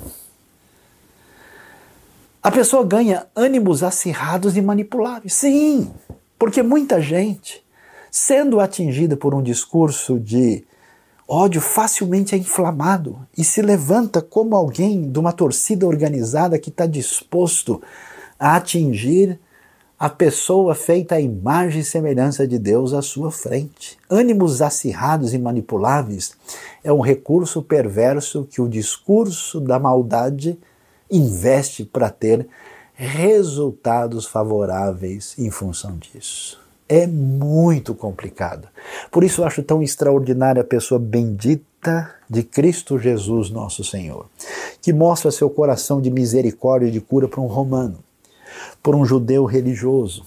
A 2.42 2.50
pessoa 2.50 2.84
ganha 2.84 3.28
ânimos 3.32 3.84
acirrados 3.84 4.56
e 4.56 4.60
manipuláveis. 4.60 5.34
Sim, 5.34 5.88
porque 6.36 6.64
muita 6.64 7.00
gente 7.00 7.64
sendo 8.10 8.58
atingida 8.58 9.16
por 9.16 9.32
um 9.36 9.40
discurso 9.40 10.18
de 10.18 10.64
ódio, 11.26 11.60
facilmente 11.60 12.34
é 12.34 12.38
inflamado 12.38 13.18
e 13.36 13.44
se 13.44 13.62
levanta 13.62 14.20
como 14.20 14.56
alguém 14.56 15.10
de 15.10 15.18
uma 15.18 15.32
torcida 15.32 15.86
organizada 15.86 16.58
que 16.58 16.70
está 16.70 16.86
disposto 16.86 17.80
a 18.38 18.56
atingir 18.56 19.38
a 19.98 20.10
pessoa 20.10 20.74
feita 20.74 21.14
à 21.14 21.20
imagem 21.20 21.80
e 21.80 21.84
semelhança 21.84 22.44
de 22.44 22.58
Deus 22.58 22.92
à 22.92 23.00
sua 23.00 23.30
frente. 23.30 23.96
Ânimos 24.10 24.60
acirrados 24.60 25.32
e 25.32 25.38
manipuláveis 25.38 26.32
é 26.82 26.92
um 26.92 27.00
recurso 27.00 27.62
perverso 27.62 28.46
que 28.50 28.60
o 28.60 28.68
discurso 28.68 29.60
da 29.60 29.78
maldade 29.78 30.58
investe 31.08 31.84
para 31.84 32.10
ter 32.10 32.48
resultados 32.94 34.26
favoráveis 34.26 35.34
em 35.38 35.50
função 35.50 35.96
disso. 35.96 36.61
É 36.88 37.06
muito 37.06 37.94
complicado. 37.94 38.68
Por 39.10 39.24
isso 39.24 39.40
eu 39.40 39.46
acho 39.46 39.62
tão 39.62 39.82
extraordinária 39.82 40.62
a 40.62 40.64
pessoa 40.64 40.98
bendita 40.98 42.14
de 42.28 42.42
Cristo 42.42 42.98
Jesus, 42.98 43.50
nosso 43.50 43.82
Senhor, 43.82 44.26
que 44.80 44.92
mostra 44.92 45.30
seu 45.30 45.48
coração 45.48 46.00
de 46.00 46.10
misericórdia 46.10 46.88
e 46.88 46.92
de 46.92 47.00
cura 47.00 47.28
para 47.28 47.40
um 47.40 47.46
romano 47.46 47.98
por 48.82 48.94
um 48.94 49.04
judeu 49.04 49.44
religioso, 49.44 50.24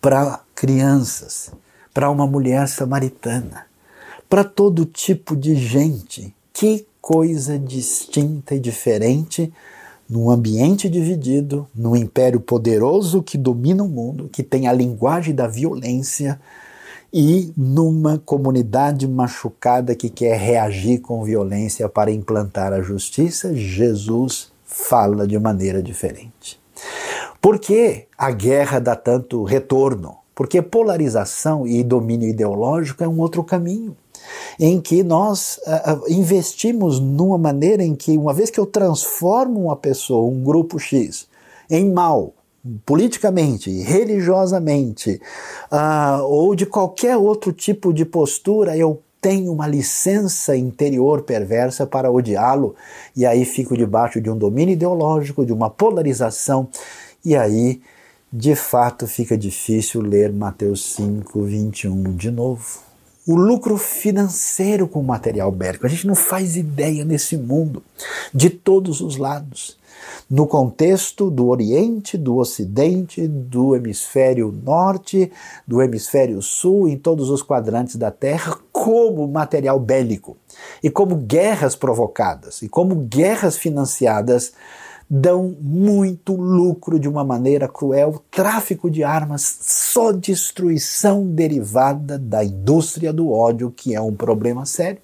para 0.00 0.40
crianças, 0.54 1.52
para 1.94 2.10
uma 2.10 2.26
mulher 2.26 2.68
samaritana, 2.68 3.66
para 4.28 4.44
todo 4.44 4.84
tipo 4.84 5.36
de 5.36 5.54
gente. 5.54 6.34
Que 6.52 6.86
coisa 7.00 7.58
distinta 7.58 8.54
e 8.54 8.60
diferente 8.60 9.52
num 10.10 10.28
ambiente 10.28 10.88
dividido, 10.88 11.68
num 11.72 11.94
império 11.94 12.40
poderoso 12.40 13.22
que 13.22 13.38
domina 13.38 13.84
o 13.84 13.88
mundo, 13.88 14.28
que 14.28 14.42
tem 14.42 14.66
a 14.66 14.72
linguagem 14.72 15.32
da 15.32 15.46
violência 15.46 16.40
e 17.12 17.52
numa 17.56 18.18
comunidade 18.18 19.06
machucada 19.06 19.94
que 19.94 20.10
quer 20.10 20.36
reagir 20.36 20.98
com 20.98 21.22
violência 21.22 21.88
para 21.88 22.10
implantar 22.10 22.72
a 22.72 22.82
justiça, 22.82 23.54
Jesus 23.54 24.50
fala 24.64 25.28
de 25.28 25.38
maneira 25.38 25.80
diferente. 25.80 26.58
Por 27.40 27.60
que 27.60 28.06
a 28.18 28.32
guerra 28.32 28.80
dá 28.80 28.96
tanto 28.96 29.44
retorno? 29.44 30.16
Porque 30.34 30.60
polarização 30.60 31.66
e 31.66 31.84
domínio 31.84 32.28
ideológico 32.28 33.04
é 33.04 33.08
um 33.08 33.20
outro 33.20 33.44
caminho, 33.44 33.96
em 34.58 34.80
que 34.80 35.02
nós 35.02 35.58
uh, 35.66 36.12
investimos 36.12 36.98
numa 37.00 37.38
maneira 37.38 37.82
em 37.82 37.94
que, 37.94 38.16
uma 38.16 38.34
vez 38.34 38.50
que 38.50 38.60
eu 38.60 38.66
transformo 38.66 39.64
uma 39.64 39.76
pessoa, 39.76 40.30
um 40.30 40.42
grupo 40.42 40.78
X, 40.78 41.26
em 41.70 41.90
mal, 41.90 42.34
politicamente, 42.84 43.70
religiosamente, 43.82 45.20
uh, 45.72 46.22
ou 46.24 46.54
de 46.54 46.66
qualquer 46.66 47.16
outro 47.16 47.52
tipo 47.52 47.92
de 47.92 48.04
postura, 48.04 48.76
eu 48.76 49.00
tenho 49.20 49.52
uma 49.52 49.66
licença 49.66 50.56
interior 50.56 51.22
perversa 51.22 51.86
para 51.86 52.10
odiá-lo, 52.10 52.74
e 53.14 53.26
aí 53.26 53.44
fico 53.44 53.76
debaixo 53.76 54.20
de 54.20 54.30
um 54.30 54.36
domínio 54.36 54.72
ideológico, 54.72 55.44
de 55.44 55.52
uma 55.52 55.68
polarização 55.68 56.68
e 57.24 57.36
aí, 57.36 57.82
de 58.32 58.54
fato, 58.54 59.06
fica 59.06 59.36
difícil 59.36 60.00
ler 60.00 60.32
Mateus 60.32 60.94
5, 60.94 61.42
21 61.42 62.16
de 62.16 62.30
novo. 62.30 62.89
O 63.30 63.36
lucro 63.36 63.76
financeiro 63.76 64.88
com 64.88 64.98
o 64.98 65.04
material 65.04 65.52
bélico. 65.52 65.86
A 65.86 65.88
gente 65.88 66.04
não 66.04 66.16
faz 66.16 66.56
ideia 66.56 67.04
nesse 67.04 67.36
mundo, 67.36 67.80
de 68.34 68.50
todos 68.50 69.00
os 69.00 69.16
lados. 69.16 69.78
No 70.28 70.48
contexto 70.48 71.30
do 71.30 71.46
Oriente, 71.46 72.18
do 72.18 72.38
Ocidente, 72.38 73.28
do 73.28 73.76
Hemisfério 73.76 74.50
Norte, 74.50 75.30
do 75.64 75.80
Hemisfério 75.80 76.42
Sul, 76.42 76.88
em 76.88 76.98
todos 76.98 77.30
os 77.30 77.40
quadrantes 77.40 77.94
da 77.94 78.10
Terra, 78.10 78.58
como 78.72 79.28
material 79.28 79.78
bélico. 79.78 80.36
E 80.82 80.90
como 80.90 81.14
guerras 81.14 81.76
provocadas, 81.76 82.62
e 82.62 82.68
como 82.68 82.96
guerras 82.96 83.56
financiadas 83.56 84.54
dão 85.12 85.56
muito 85.60 86.36
lucro 86.36 87.00
de 87.00 87.08
uma 87.08 87.24
maneira 87.24 87.66
cruel, 87.66 88.22
tráfico 88.30 88.88
de 88.88 89.02
armas, 89.02 89.58
só 89.60 90.12
destruição 90.12 91.26
derivada 91.26 92.16
da 92.16 92.44
indústria 92.44 93.12
do 93.12 93.32
ódio, 93.32 93.72
que 93.74 93.92
é 93.92 94.00
um 94.00 94.14
problema 94.14 94.64
sério. 94.64 95.02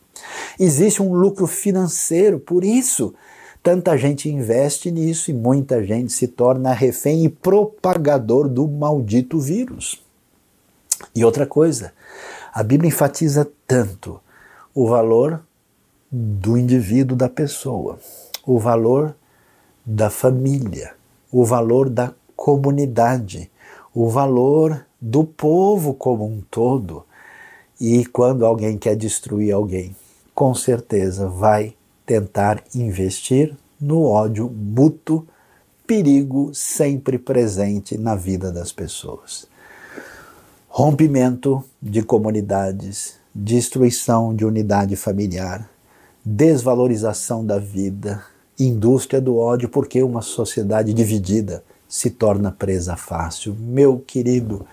Existe 0.61 1.03
um 1.03 1.13
lucro 1.13 1.49
financeiro, 1.49 2.39
por 2.39 2.63
isso 2.63 3.13
tanta 3.61 3.99
gente 3.99 4.31
investe 4.31 4.93
nisso 4.93 5.29
e 5.33 5.35
muita 5.35 5.85
gente 5.85 6.13
se 6.13 6.29
torna 6.29 6.73
refém 6.73 7.25
e 7.25 7.29
propagador 7.29 8.49
do 8.49 8.69
maldito 8.69 9.41
vírus. 9.41 10.01
E 11.17 11.25
outra 11.25 11.45
coisa, 11.45 11.93
a 12.55 12.63
Bíblia 12.63 12.89
enfatiza 12.89 13.51
tanto 13.67 14.21
o 14.73 14.87
valor 14.87 15.43
do 16.11 16.57
indivíduo, 16.57 17.17
da 17.17 17.29
pessoa, 17.29 17.99
o 18.47 18.57
valor 18.57 19.17
da 19.87 20.11
família, 20.11 20.95
o 21.31 21.45
valor 21.45 21.89
da 21.89 22.13
comunidade, 22.35 23.49
o 23.95 24.09
valor 24.09 24.85
do 25.01 25.23
povo 25.23 25.95
como 25.95 26.27
um 26.27 26.43
todo. 26.51 27.05
E 27.81 28.05
quando 28.07 28.45
alguém 28.45 28.77
quer 28.77 28.97
destruir 28.97 29.53
alguém, 29.53 29.95
com 30.35 30.53
certeza 30.55 31.29
vai 31.29 31.75
tentar 32.05 32.65
investir 32.75 33.57
no 33.81 34.03
ódio 34.03 34.51
mútuo, 34.51 35.27
perigo 35.87 36.51
sempre 36.53 37.17
presente 37.17 37.97
na 37.97 38.17
vida 38.17 38.51
das 38.51 38.73
pessoas. 38.73 39.47
Rompimento 40.69 41.63
de 41.81 42.03
comunidades, 42.03 43.15
destruição 43.35 44.35
de 44.35 44.45
unidade 44.45 44.97
familiar, 44.97 45.69
desvalorização 46.25 47.45
da 47.45 47.59
vida, 47.59 48.23
indústria 48.59 49.21
do 49.21 49.37
ódio, 49.37 49.69
porque 49.69 50.03
uma 50.03 50.23
sociedade 50.23 50.93
dividida 50.93 51.63
se 51.89 52.11
torna 52.11 52.51
presa 52.51 52.97
fácil. 52.97 53.55
Meu 53.59 53.99
querido, 53.99 54.67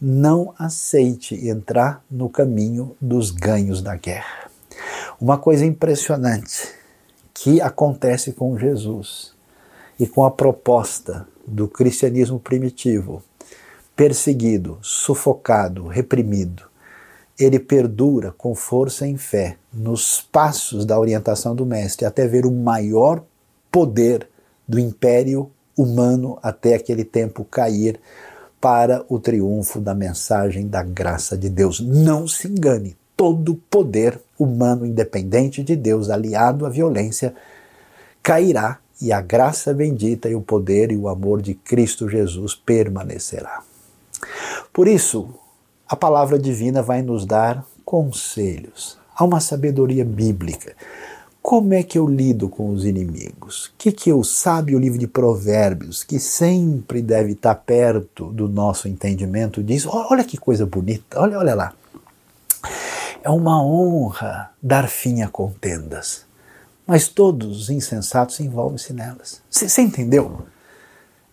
não 0.00 0.54
aceite 0.58 1.48
entrar 1.48 2.04
no 2.10 2.28
caminho 2.28 2.96
dos 3.00 3.30
ganhos 3.30 3.80
da 3.80 3.96
guerra. 3.96 4.50
Uma 5.20 5.38
coisa 5.38 5.64
impressionante 5.64 6.68
que 7.32 7.60
acontece 7.60 8.32
com 8.32 8.58
Jesus 8.58 9.32
e 9.98 10.06
com 10.06 10.24
a 10.24 10.30
proposta 10.30 11.26
do 11.46 11.68
cristianismo 11.68 12.38
primitivo, 12.38 13.22
perseguido, 13.94 14.78
sufocado, 14.82 15.86
reprimido, 15.86 16.64
ele 17.38 17.58
perdura 17.58 18.32
com 18.32 18.54
força 18.54 19.06
em 19.06 19.16
fé 19.16 19.56
nos 19.72 20.20
passos 20.20 20.84
da 20.84 20.98
orientação 20.98 21.54
do 21.54 21.66
Mestre 21.66 22.04
até 22.04 22.26
ver 22.26 22.46
o 22.46 22.50
maior 22.50 23.22
poder 23.70 24.28
do 24.68 24.78
império 24.78 25.50
humano 25.76 26.38
até 26.42 26.74
aquele 26.74 27.04
tempo 27.04 27.44
cair 27.44 27.98
para 28.60 29.04
o 29.08 29.18
triunfo 29.18 29.80
da 29.80 29.94
mensagem 29.94 30.68
da 30.68 30.82
graça 30.82 31.36
de 31.36 31.48
Deus. 31.48 31.80
Não 31.80 32.28
se 32.28 32.46
engane, 32.46 32.96
todo 33.16 33.60
poder 33.68 34.20
humano 34.38 34.86
independente 34.86 35.62
de 35.62 35.74
Deus, 35.74 36.10
aliado 36.10 36.64
à 36.64 36.68
violência, 36.68 37.34
cairá 38.22 38.78
e 39.00 39.12
a 39.12 39.20
graça 39.20 39.74
bendita 39.74 40.28
e 40.28 40.34
o 40.34 40.40
poder 40.40 40.92
e 40.92 40.96
o 40.96 41.08
amor 41.08 41.42
de 41.42 41.54
Cristo 41.54 42.08
Jesus 42.08 42.54
permanecerá. 42.54 43.62
Por 44.72 44.86
isso, 44.86 45.34
a 45.92 45.96
palavra 45.96 46.38
divina 46.38 46.82
vai 46.82 47.02
nos 47.02 47.26
dar 47.26 47.66
conselhos. 47.84 48.96
Há 49.14 49.24
uma 49.24 49.40
sabedoria 49.40 50.06
bíblica. 50.06 50.74
Como 51.42 51.74
é 51.74 51.82
que 51.82 51.98
eu 51.98 52.06
lido 52.06 52.48
com 52.48 52.70
os 52.72 52.86
inimigos? 52.86 53.66
O 53.66 53.72
que, 53.76 53.92
que 53.92 54.08
eu 54.08 54.24
sabe 54.24 54.74
o 54.74 54.78
livro 54.78 54.98
de 54.98 55.06
Provérbios, 55.06 56.02
que 56.02 56.18
sempre 56.18 57.02
deve 57.02 57.32
estar 57.32 57.54
perto 57.56 58.32
do 58.32 58.48
nosso 58.48 58.88
entendimento, 58.88 59.62
diz: 59.62 59.84
olha 59.86 60.24
que 60.24 60.38
coisa 60.38 60.64
bonita, 60.64 61.20
olha, 61.20 61.38
olha 61.38 61.54
lá. 61.54 61.74
É 63.22 63.28
uma 63.28 63.62
honra 63.62 64.50
dar 64.62 64.88
fim 64.88 65.20
a 65.20 65.28
contendas, 65.28 66.24
mas 66.86 67.06
todos 67.06 67.64
os 67.64 67.68
insensatos 67.68 68.40
envolvem-se 68.40 68.94
nelas. 68.94 69.42
Você 69.50 69.82
entendeu? 69.82 70.40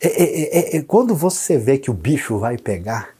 É, 0.01 0.07
é, 0.07 0.59
é, 0.59 0.77
é, 0.77 0.81
quando 0.81 1.15
você 1.15 1.57
vê 1.57 1.77
que 1.77 1.89
o 1.89 1.93
bicho 1.93 2.37
vai 2.37 2.57
pegar, 2.57 3.17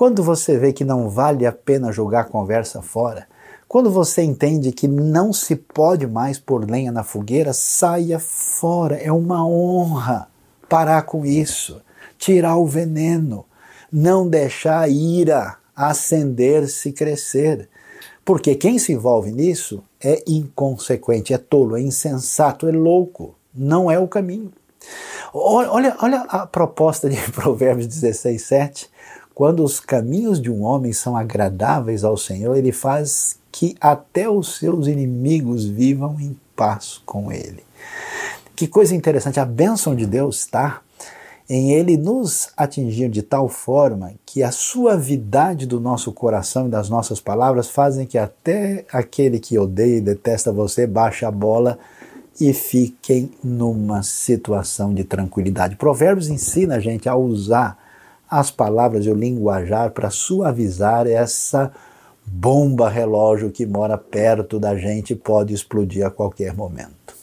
quando 0.00 0.22
você 0.22 0.56
vê 0.56 0.72
que 0.72 0.82
não 0.82 1.10
vale 1.10 1.44
a 1.44 1.52
pena 1.52 1.92
jogar 1.92 2.20
a 2.20 2.24
conversa 2.24 2.80
fora, 2.80 3.28
quando 3.68 3.90
você 3.90 4.22
entende 4.22 4.72
que 4.72 4.88
não 4.88 5.30
se 5.30 5.54
pode 5.54 6.06
mais 6.06 6.38
pôr 6.38 6.64
lenha 6.64 6.90
na 6.90 7.04
fogueira, 7.04 7.52
saia 7.52 8.18
fora. 8.18 8.96
É 8.96 9.12
uma 9.12 9.46
honra 9.46 10.26
parar 10.70 11.02
com 11.02 11.26
isso, 11.26 11.82
tirar 12.16 12.56
o 12.56 12.64
veneno, 12.64 13.44
não 13.92 14.26
deixar 14.26 14.80
a 14.80 14.88
ira 14.88 15.58
acender-se 15.76 16.88
e 16.88 16.92
crescer. 16.94 17.68
Porque 18.24 18.54
quem 18.54 18.78
se 18.78 18.94
envolve 18.94 19.30
nisso 19.30 19.84
é 20.02 20.24
inconsequente, 20.26 21.34
é 21.34 21.36
tolo, 21.36 21.76
é 21.76 21.82
insensato, 21.82 22.66
é 22.66 22.72
louco. 22.72 23.34
Não 23.54 23.90
é 23.90 23.98
o 23.98 24.08
caminho. 24.08 24.50
Olha, 25.34 25.94
olha 26.00 26.20
a 26.22 26.46
proposta 26.46 27.06
de 27.10 27.20
Provérbios 27.32 27.86
16, 27.86 28.40
7 28.40 28.89
quando 29.40 29.64
os 29.64 29.80
caminhos 29.80 30.38
de 30.38 30.50
um 30.50 30.64
homem 30.64 30.92
são 30.92 31.16
agradáveis 31.16 32.04
ao 32.04 32.14
Senhor, 32.14 32.54
ele 32.58 32.72
faz 32.72 33.38
que 33.50 33.74
até 33.80 34.28
os 34.28 34.58
seus 34.58 34.86
inimigos 34.86 35.64
vivam 35.64 36.20
em 36.20 36.36
paz 36.54 37.00
com 37.06 37.32
ele. 37.32 37.64
Que 38.54 38.68
coisa 38.68 38.94
interessante, 38.94 39.40
a 39.40 39.46
bênção 39.46 39.96
de 39.96 40.04
Deus 40.04 40.40
está 40.40 40.82
em 41.48 41.72
ele 41.72 41.96
nos 41.96 42.50
atingir 42.54 43.08
de 43.08 43.22
tal 43.22 43.48
forma 43.48 44.12
que 44.26 44.42
a 44.42 44.52
suavidade 44.52 45.64
do 45.64 45.80
nosso 45.80 46.12
coração 46.12 46.66
e 46.66 46.70
das 46.70 46.90
nossas 46.90 47.18
palavras 47.18 47.66
fazem 47.66 48.04
que 48.04 48.18
até 48.18 48.84
aquele 48.92 49.40
que 49.40 49.58
odeia 49.58 49.96
e 49.96 50.02
detesta 50.02 50.52
você 50.52 50.86
baixe 50.86 51.24
a 51.24 51.30
bola 51.30 51.78
e 52.38 52.52
fiquem 52.52 53.30
numa 53.42 54.02
situação 54.02 54.92
de 54.92 55.02
tranquilidade. 55.02 55.76
Provérbios 55.76 56.28
ensina 56.28 56.74
a 56.74 56.78
gente 56.78 57.08
a 57.08 57.16
usar 57.16 57.88
as 58.30 58.50
palavras 58.50 59.04
e 59.04 59.10
o 59.10 59.14
linguajar 59.14 59.90
para 59.90 60.08
suavizar 60.08 61.06
essa 61.06 61.72
bomba 62.24 62.88
relógio 62.88 63.50
que 63.50 63.66
mora 63.66 63.98
perto 63.98 64.60
da 64.60 64.76
gente 64.76 65.16
pode 65.16 65.52
explodir 65.52 66.06
a 66.06 66.10
qualquer 66.10 66.54
momento. 66.54 67.14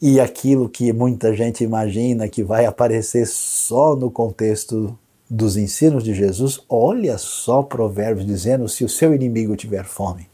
E 0.00 0.20
aquilo 0.20 0.68
que 0.68 0.92
muita 0.92 1.34
gente 1.34 1.64
imagina 1.64 2.28
que 2.28 2.44
vai 2.44 2.64
aparecer 2.64 3.26
só 3.26 3.96
no 3.96 4.10
contexto 4.10 4.96
dos 5.28 5.56
ensinos 5.56 6.04
de 6.04 6.14
Jesus, 6.14 6.60
olha 6.68 7.18
só 7.18 7.62
Provérbios 7.62 8.24
dizendo: 8.24 8.68
se 8.68 8.84
o 8.84 8.88
seu 8.88 9.12
inimigo 9.12 9.56
tiver 9.56 9.84
fome, 9.84 10.28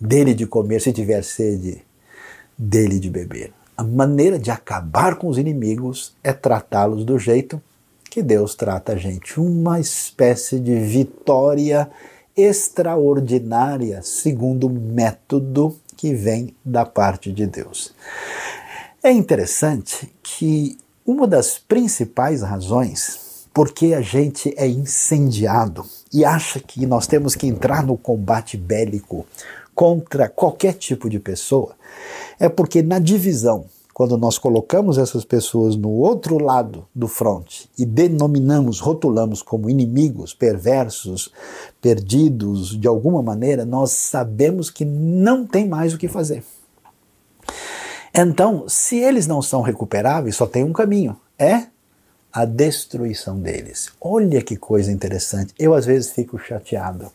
dele 0.00 0.32
de 0.32 0.46
comer, 0.46 0.80
se 0.80 0.92
tiver 0.92 1.24
sede, 1.24 1.82
dele 2.56 3.00
de 3.00 3.10
beber. 3.10 3.52
A 3.76 3.82
maneira 3.82 4.38
de 4.38 4.52
acabar 4.52 5.16
com 5.16 5.26
os 5.26 5.36
inimigos 5.36 6.14
é 6.22 6.32
tratá-los 6.32 7.04
do 7.04 7.18
jeito 7.18 7.60
que 8.12 8.22
Deus 8.22 8.54
trata 8.54 8.92
a 8.92 8.96
gente, 8.96 9.40
uma 9.40 9.80
espécie 9.80 10.60
de 10.60 10.78
vitória 10.78 11.90
extraordinária, 12.36 14.02
segundo 14.02 14.66
o 14.66 14.70
método 14.70 15.74
que 15.96 16.12
vem 16.12 16.54
da 16.62 16.84
parte 16.84 17.32
de 17.32 17.46
Deus. 17.46 17.94
É 19.02 19.10
interessante 19.10 20.12
que 20.22 20.76
uma 21.06 21.26
das 21.26 21.56
principais 21.56 22.42
razões 22.42 23.46
porque 23.54 23.94
a 23.94 24.02
gente 24.02 24.52
é 24.58 24.66
incendiado 24.66 25.82
e 26.12 26.22
acha 26.22 26.60
que 26.60 26.84
nós 26.84 27.06
temos 27.06 27.34
que 27.34 27.46
entrar 27.46 27.82
no 27.82 27.96
combate 27.96 28.58
bélico 28.58 29.24
contra 29.74 30.28
qualquer 30.28 30.74
tipo 30.74 31.08
de 31.08 31.18
pessoa 31.18 31.74
é 32.38 32.50
porque 32.50 32.82
na 32.82 32.98
divisão 32.98 33.64
quando 33.92 34.16
nós 34.16 34.38
colocamos 34.38 34.96
essas 34.98 35.24
pessoas 35.24 35.76
no 35.76 35.90
outro 35.90 36.38
lado 36.38 36.86
do 36.94 37.06
fronte 37.06 37.68
e 37.78 37.84
denominamos, 37.84 38.80
rotulamos 38.80 39.42
como 39.42 39.68
inimigos, 39.68 40.32
perversos, 40.32 41.30
perdidos 41.80 42.78
de 42.78 42.88
alguma 42.88 43.22
maneira, 43.22 43.64
nós 43.64 43.92
sabemos 43.92 44.70
que 44.70 44.84
não 44.84 45.46
tem 45.46 45.68
mais 45.68 45.92
o 45.92 45.98
que 45.98 46.08
fazer. 46.08 46.42
Então, 48.14 48.64
se 48.68 48.98
eles 48.98 49.26
não 49.26 49.40
são 49.40 49.62
recuperáveis, 49.62 50.36
só 50.36 50.46
tem 50.46 50.64
um 50.64 50.72
caminho: 50.72 51.16
é 51.38 51.66
a 52.32 52.44
destruição 52.44 53.38
deles. 53.38 53.90
Olha 54.00 54.42
que 54.42 54.56
coisa 54.56 54.90
interessante. 54.90 55.54
Eu 55.58 55.74
às 55.74 55.84
vezes 55.84 56.10
fico 56.10 56.38
chateado 56.38 57.10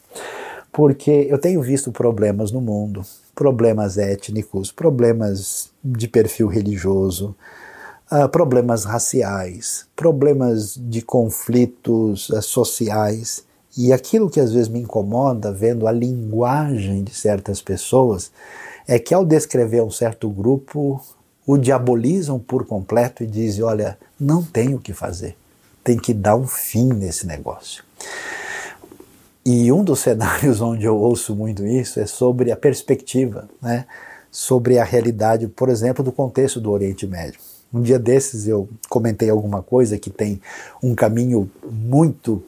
porque 0.71 1.27
eu 1.29 1.37
tenho 1.37 1.61
visto 1.61 1.91
problemas 1.91 2.51
no 2.51 2.61
mundo, 2.61 3.03
problemas 3.33 3.97
étnicos, 3.97 4.71
problemas 4.71 5.71
de 5.83 6.07
perfil 6.07 6.47
religioso, 6.47 7.35
uh, 8.11 8.27
problemas 8.29 8.83
raciais, 8.83 9.85
problemas 9.95 10.75
de 10.77 11.01
conflitos 11.01 12.29
uh, 12.29 12.41
sociais. 12.41 13.43
E 13.77 13.93
aquilo 13.93 14.29
que 14.29 14.39
às 14.39 14.51
vezes 14.51 14.67
me 14.67 14.79
incomoda 14.79 15.51
vendo 15.51 15.87
a 15.87 15.91
linguagem 15.91 17.03
de 17.03 17.13
certas 17.13 17.61
pessoas 17.61 18.31
é 18.87 18.97
que 18.97 19.13
ao 19.13 19.25
descrever 19.25 19.83
um 19.83 19.91
certo 19.91 20.29
grupo, 20.29 21.01
o 21.45 21.57
diabolizam 21.57 22.39
por 22.39 22.65
completo 22.65 23.23
e 23.23 23.27
dizem: 23.27 23.63
olha, 23.63 23.97
não 24.19 24.41
tem 24.43 24.73
o 24.73 24.79
que 24.79 24.93
fazer, 24.93 25.35
tem 25.83 25.97
que 25.97 26.13
dar 26.13 26.35
um 26.35 26.47
fim 26.47 26.87
nesse 26.93 27.27
negócio. 27.27 27.83
E 29.49 29.71
um 29.71 29.81
dos 29.81 29.99
cenários 29.99 30.59
onde 30.59 30.83
eu 30.83 30.97
ouço 30.97 31.33
muito 31.33 31.65
isso 31.65 32.01
é 32.01 32.05
sobre 32.05 32.51
a 32.51 32.57
perspectiva, 32.57 33.47
né? 33.61 33.85
sobre 34.29 34.77
a 34.77 34.83
realidade, 34.83 35.47
por 35.47 35.69
exemplo, 35.69 36.03
do 36.03 36.11
contexto 36.11 36.59
do 36.59 36.69
Oriente 36.69 37.07
Médio. 37.07 37.39
Um 37.73 37.81
dia 37.81 37.97
desses 37.97 38.45
eu 38.45 38.67
comentei 38.89 39.29
alguma 39.29 39.63
coisa 39.63 39.97
que 39.97 40.09
tem 40.09 40.41
um 40.83 40.93
caminho 40.93 41.49
muito 41.63 42.43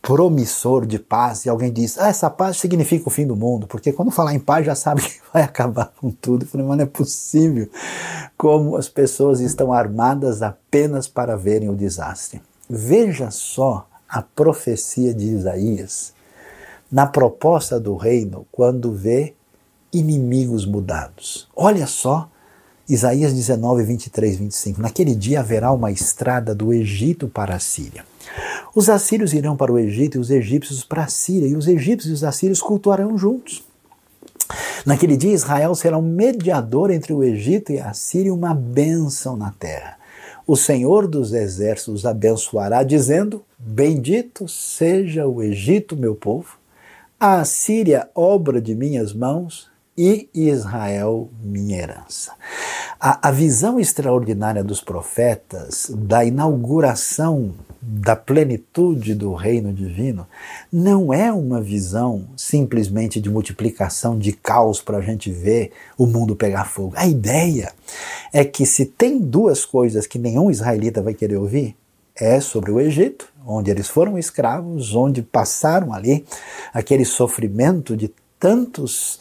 promissor 0.00 0.86
de 0.86 1.00
paz 1.00 1.44
e 1.44 1.48
alguém 1.48 1.72
diz, 1.72 1.98
ah, 1.98 2.06
essa 2.06 2.30
paz 2.30 2.58
significa 2.58 3.08
o 3.08 3.10
fim 3.10 3.26
do 3.26 3.34
mundo, 3.34 3.66
porque 3.66 3.92
quando 3.92 4.12
falar 4.12 4.32
em 4.32 4.38
paz 4.38 4.64
já 4.64 4.76
sabe 4.76 5.02
que 5.10 5.18
vai 5.34 5.42
acabar 5.42 5.92
com 6.00 6.08
tudo. 6.12 6.44
Eu 6.44 6.48
falei, 6.48 6.64
mas 6.64 6.76
não 6.76 6.84
é 6.84 6.86
possível 6.86 7.68
como 8.36 8.76
as 8.76 8.88
pessoas 8.88 9.40
estão 9.40 9.72
armadas 9.72 10.40
apenas 10.40 11.08
para 11.08 11.36
verem 11.36 11.68
o 11.68 11.74
desastre. 11.74 12.40
Veja 12.70 13.28
só 13.32 13.88
a 14.08 14.22
profecia 14.22 15.12
de 15.12 15.26
Isaías 15.26 16.16
na 16.90 17.06
proposta 17.06 17.78
do 17.78 17.94
reino 17.96 18.46
quando 18.50 18.92
vê 18.92 19.34
inimigos 19.92 20.66
mudados. 20.66 21.48
Olha 21.54 21.86
só, 21.86 22.28
Isaías 22.88 23.34
19, 23.34 23.82
23, 23.82 24.36
25. 24.36 24.80
Naquele 24.80 25.14
dia 25.14 25.40
haverá 25.40 25.70
uma 25.72 25.90
estrada 25.90 26.54
do 26.54 26.72
Egito 26.72 27.28
para 27.28 27.54
a 27.54 27.58
Síria. 27.58 28.04
Os 28.74 28.88
assírios 28.88 29.34
irão 29.34 29.56
para 29.56 29.72
o 29.72 29.78
Egito 29.78 30.16
e 30.16 30.20
os 30.20 30.30
egípcios 30.30 30.84
para 30.84 31.04
a 31.04 31.08
Síria, 31.08 31.48
e 31.48 31.56
os 31.56 31.68
egípcios 31.68 32.10
e 32.10 32.14
os 32.14 32.24
assírios 32.24 32.60
cultuarão 32.60 33.18
juntos. 33.18 33.62
Naquele 34.86 35.16
dia, 35.16 35.32
Israel 35.32 35.74
será 35.74 35.98
um 35.98 36.02
mediador 36.02 36.90
entre 36.90 37.12
o 37.12 37.22
Egito 37.22 37.72
e 37.72 37.78
a 37.78 37.92
Síria, 37.92 38.32
uma 38.32 38.54
bênção 38.54 39.36
na 39.36 39.50
terra. 39.50 39.98
O 40.46 40.56
Senhor 40.56 41.06
dos 41.06 41.34
exércitos 41.34 42.06
abençoará, 42.06 42.82
dizendo: 42.82 43.44
Bendito 43.58 44.48
seja 44.48 45.26
o 45.26 45.42
Egito, 45.42 45.94
meu 45.94 46.14
povo, 46.14 46.57
a 47.20 47.44
Síria, 47.44 48.08
obra 48.14 48.60
de 48.60 48.74
minhas 48.74 49.12
mãos, 49.12 49.68
e 49.96 50.28
Israel, 50.32 51.28
minha 51.42 51.76
herança. 51.76 52.32
A, 53.00 53.28
a, 53.28 53.32
visão 53.32 53.80
extraordinária 53.80 54.62
dos 54.62 54.80
profetas, 54.80 55.90
da 55.92 56.24
inauguração 56.24 57.52
da 57.82 58.14
plenitude 58.14 59.12
do 59.12 59.34
reino 59.34 59.72
divino, 59.72 60.24
não 60.72 61.12
é 61.12 61.32
uma 61.32 61.60
visão 61.60 62.28
simplesmente 62.36 63.20
de 63.20 63.28
multiplicação 63.28 64.16
de 64.16 64.30
caos 64.30 64.80
para 64.80 64.98
a 64.98 65.02
gente 65.02 65.32
ver 65.32 65.72
o 65.96 66.06
mundo 66.06 66.36
pegar 66.36 66.66
fogo. 66.66 66.92
A 66.96 67.08
ideia 67.08 67.72
é 68.32 68.44
que 68.44 68.64
se 68.64 68.84
tem 68.84 69.18
duas 69.18 69.64
coisas 69.64 70.06
que 70.06 70.18
nenhum 70.18 70.48
israelita 70.48 71.02
vai 71.02 71.14
querer 71.14 71.36
ouvir, 71.36 71.74
é 72.14 72.40
sobre 72.40 72.70
o 72.70 72.80
Egito, 72.80 73.32
onde 73.48 73.70
eles 73.70 73.88
foram 73.88 74.18
escravos, 74.18 74.94
onde 74.94 75.22
passaram 75.22 75.92
ali 75.94 76.24
aquele 76.72 77.04
sofrimento 77.04 77.96
de 77.96 78.12
tantos 78.38 79.18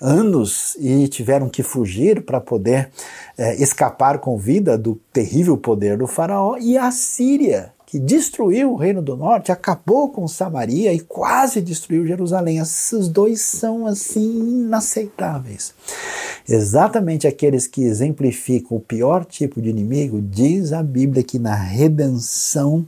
anos 0.00 0.76
e 0.78 1.08
tiveram 1.08 1.48
que 1.48 1.62
fugir 1.62 2.24
para 2.24 2.40
poder 2.40 2.90
é, 3.36 3.60
escapar 3.60 4.18
com 4.18 4.36
vida 4.36 4.78
do 4.78 5.00
terrível 5.12 5.56
poder 5.56 5.96
do 5.96 6.06
Faraó, 6.06 6.56
e 6.58 6.76
a 6.76 6.90
Síria, 6.90 7.72
que 7.86 7.98
destruiu 7.98 8.72
o 8.72 8.76
Reino 8.76 9.02
do 9.02 9.16
Norte, 9.16 9.52
acabou 9.52 10.10
com 10.10 10.26
Samaria 10.28 10.92
e 10.94 11.00
quase 11.00 11.60
destruiu 11.60 12.06
Jerusalém. 12.06 12.58
Esses 12.58 13.08
dois 13.08 13.40
são 13.42 13.86
assim 13.86 14.64
inaceitáveis. 14.64 15.74
Exatamente 16.48 17.26
aqueles 17.26 17.66
que 17.66 17.82
exemplificam 17.82 18.76
o 18.76 18.80
pior 18.80 19.24
tipo 19.24 19.60
de 19.60 19.68
inimigo, 19.68 20.22
diz 20.22 20.72
a 20.72 20.82
Bíblia 20.82 21.22
que 21.22 21.38
na 21.38 21.54
redenção 21.54 22.86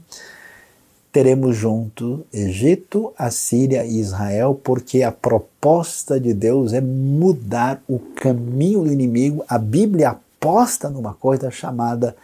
teremos 1.15 1.55
junto 1.55 2.25
Egito, 2.33 3.13
Assíria 3.17 3.85
e 3.85 4.01
Israel, 4.01 4.59
porque 4.61 5.01
a 5.01 5.13
proposta 5.13 6.19
de 6.19 6.33
Deus 6.33 6.73
é 6.73 6.81
mudar 6.81 7.81
o 7.87 7.99
caminho 7.99 8.83
do 8.83 8.91
inimigo. 8.91 9.41
A 9.47 9.57
Bíblia 9.57 10.09
aposta 10.09 10.89
numa 10.89 11.13
coisa 11.13 11.49
chamada 11.49 12.17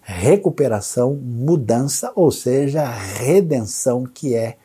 recuperação, 0.00 1.12
mudança, 1.12 2.10
ou 2.14 2.30
seja, 2.30 2.90
redenção, 2.90 4.04
que 4.06 4.34
é 4.34 4.56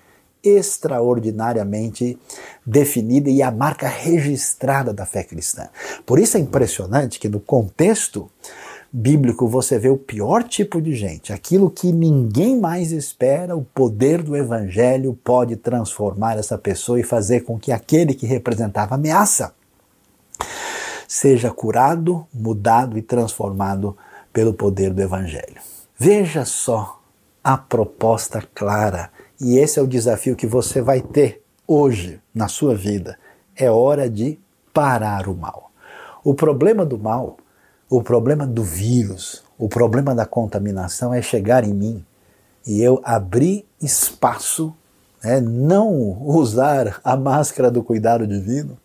extraordinariamente 0.42 2.18
definida 2.66 3.30
e 3.30 3.42
a 3.42 3.52
marca 3.52 3.90
registrada 3.90 4.94
da 4.94 5.06
fé 5.06 5.26
cristã. 5.26 5.68
Por 6.06 6.20
isso 6.20 6.38
é 6.38 6.40
impressionante 6.40 7.20
que 7.20 7.28
no 7.28 7.42
contexto 7.42 8.32
bíblico 8.96 9.48
você 9.48 9.80
vê 9.80 9.90
o 9.90 9.98
pior 9.98 10.44
tipo 10.44 10.80
de 10.80 10.96
gente, 10.96 11.34
aquilo 11.34 11.72
que 11.72 11.92
ninguém 11.92 12.60
mais 12.60 12.92
espera, 12.92 13.56
o 13.56 13.64
poder 13.64 14.22
do 14.22 14.38
evangelho 14.38 15.18
pode 15.24 15.56
transformar 15.56 16.38
essa 16.38 16.60
pessoa 16.60 17.00
e 17.00 17.04
fazer 17.04 17.42
com 17.42 17.58
que 17.58 17.72
aquele 17.72 18.14
que 18.14 18.28
representava 18.28 18.94
ameaça 18.94 19.56
seja 21.08 21.50
curado, 21.50 22.28
mudado 22.32 22.96
e 22.96 23.02
transformado 23.02 23.98
pelo 24.32 24.54
poder 24.54 24.94
do 24.94 25.02
evangelho. 25.02 25.60
Veja 25.98 26.46
só 26.46 27.00
a 27.44 27.58
proposta 27.58 28.44
clara 28.54 29.10
e 29.42 29.58
esse 29.58 29.80
é 29.80 29.82
o 29.82 29.88
desafio 29.88 30.36
que 30.36 30.46
você 30.46 30.82
vai 30.82 31.02
ter 31.02 31.42
hoje 31.68 32.22
na 32.34 32.48
sua 32.48 32.76
vida. 32.76 33.18
É 33.56 33.70
hora 33.70 34.08
de 34.10 34.40
parar 34.72 35.28
o 35.28 35.36
mal. 35.36 35.72
O 36.24 36.34
problema 36.34 36.86
do 36.86 36.98
mal, 36.98 37.38
o 37.96 38.02
problema 38.02 38.48
do 38.48 38.64
vírus, 38.64 39.44
o 39.56 39.70
problema 39.70 40.16
da 40.16 40.26
contaminação 40.26 41.14
é 41.14 41.22
chegar 41.22 41.64
em 41.64 41.76
mim 41.76 42.04
e 42.66 42.82
eu 42.82 43.00
abrir 43.04 43.68
espaço, 43.80 44.74
né, 45.24 45.40
não 45.40 46.18
usar 46.26 47.00
a 47.04 47.16
máscara 47.16 47.70
do 47.70 47.84
cuidado 47.84 48.26
divino, 48.26 48.80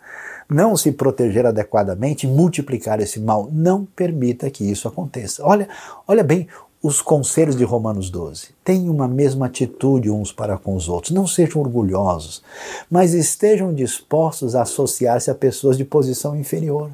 não 0.47 0.77
se 0.77 0.93
proteger 0.93 1.47
adequadamente, 1.47 2.27
multiplicar 2.27 3.01
esse 3.01 3.19
mal. 3.19 3.49
Não 3.51 3.87
permita 3.87 4.51
que 4.51 4.71
isso 4.71 4.87
aconteça. 4.87 5.43
Olha, 5.43 5.71
olha 6.07 6.23
bem 6.23 6.47
os 6.83 7.01
conselhos 7.01 7.57
de 7.57 7.65
Romanos 7.65 8.11
12. 8.11 8.49
Tenham 8.63 8.95
uma 8.95 9.09
mesma 9.09 9.47
atitude 9.47 10.11
uns 10.11 10.33
para 10.33 10.59
com 10.59 10.75
os 10.75 10.87
outros. 10.87 11.15
Não 11.15 11.27
sejam 11.27 11.63
orgulhosos, 11.63 12.43
mas 12.91 13.15
estejam 13.15 13.73
dispostos 13.73 14.55
a 14.55 14.63
associar-se 14.63 15.31
a 15.31 15.35
pessoas 15.35 15.79
de 15.79 15.85
posição 15.85 16.37
inferior. 16.37 16.91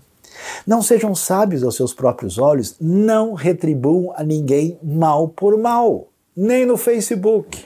Não 0.67 0.83
sejam 0.83 1.15
sábios 1.15 1.63
aos 1.63 1.77
seus 1.77 1.93
próprios 1.93 2.39
olhos, 2.39 2.77
não 2.81 3.35
retribuam 3.35 4.13
a 4.17 4.23
ninguém 4.23 4.79
mal 4.83 5.29
por 5.29 5.57
mal, 5.59 6.09
nem 6.37 6.67
no 6.67 6.77
Facebook, 6.77 7.65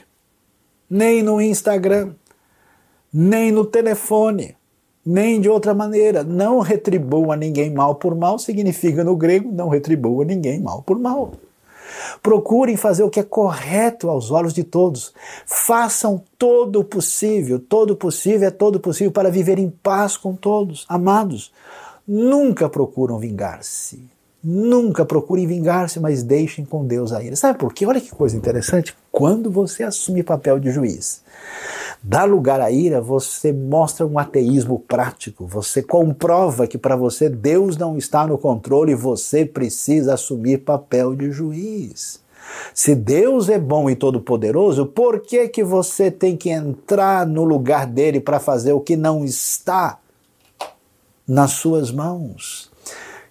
nem 0.89 1.23
no 1.23 1.41
Instagram, 1.41 2.13
nem 3.13 3.51
no 3.51 3.65
telefone, 3.65 4.55
nem 5.05 5.41
de 5.41 5.49
outra 5.49 5.73
maneira. 5.73 6.23
Não 6.23 6.59
retribuam 6.59 7.31
a 7.31 7.35
ninguém 7.35 7.71
mal 7.71 7.95
por 7.95 8.15
mal 8.15 8.37
significa 8.37 9.03
no 9.03 9.15
grego 9.15 9.51
não 9.51 9.69
retribua 9.69 10.25
ninguém 10.25 10.59
mal 10.59 10.81
por 10.83 10.99
mal. 10.99 11.31
Procurem 12.21 12.77
fazer 12.77 13.03
o 13.03 13.09
que 13.09 13.19
é 13.19 13.23
correto 13.23 14.09
aos 14.09 14.31
olhos 14.31 14.53
de 14.53 14.63
todos. 14.63 15.13
Façam 15.45 16.23
todo 16.37 16.79
o 16.79 16.83
possível, 16.83 17.59
todo 17.59 17.91
o 17.91 17.95
possível 17.95 18.47
é 18.47 18.51
todo 18.51 18.79
possível 18.79 19.11
para 19.11 19.31
viver 19.31 19.57
em 19.57 19.69
paz 19.69 20.15
com 20.15 20.35
todos. 20.35 20.85
Amados, 20.87 21.51
nunca 22.09 22.67
procuram 22.67 23.19
vingar-se. 23.19 24.03
Nunca 24.43 25.05
procurem 25.05 25.45
vingar-se, 25.45 25.99
mas 25.99 26.23
deixem 26.23 26.65
com 26.65 26.83
Deus 26.83 27.11
a 27.11 27.21
ira. 27.21 27.35
Sabe 27.35 27.59
por 27.59 27.71
quê? 27.71 27.85
Olha 27.85 28.01
que 28.01 28.09
coisa 28.09 28.35
interessante. 28.35 28.95
Quando 29.11 29.51
você 29.51 29.83
assume 29.83 30.23
papel 30.23 30.59
de 30.59 30.71
juiz, 30.71 31.21
dá 32.01 32.23
lugar 32.23 32.61
à 32.61 32.71
ira, 32.71 32.99
você 32.99 33.53
mostra 33.53 34.07
um 34.07 34.17
ateísmo 34.17 34.79
prático. 34.79 35.45
Você 35.45 35.83
comprova 35.83 36.65
que 36.65 36.77
para 36.77 36.95
você 36.95 37.29
Deus 37.29 37.77
não 37.77 37.95
está 37.97 38.25
no 38.25 38.37
controle 38.37 38.93
e 38.93 38.95
você 38.95 39.45
precisa 39.45 40.15
assumir 40.15 40.59
papel 40.59 41.13
de 41.15 41.31
juiz. 41.31 42.21
Se 42.73 42.95
Deus 42.95 43.49
é 43.49 43.59
bom 43.59 43.87
e 43.89 43.95
todo-poderoso, 43.95 44.85
por 44.87 45.19
que, 45.19 45.47
que 45.49 45.63
você 45.63 46.09
tem 46.09 46.35
que 46.35 46.49
entrar 46.49 47.27
no 47.27 47.43
lugar 47.43 47.85
dele 47.85 48.19
para 48.19 48.39
fazer 48.39 48.73
o 48.73 48.79
que 48.79 48.95
não 48.95 49.23
está 49.23 49.99
nas 51.29 51.51
suas 51.51 51.91
mãos. 51.91 52.71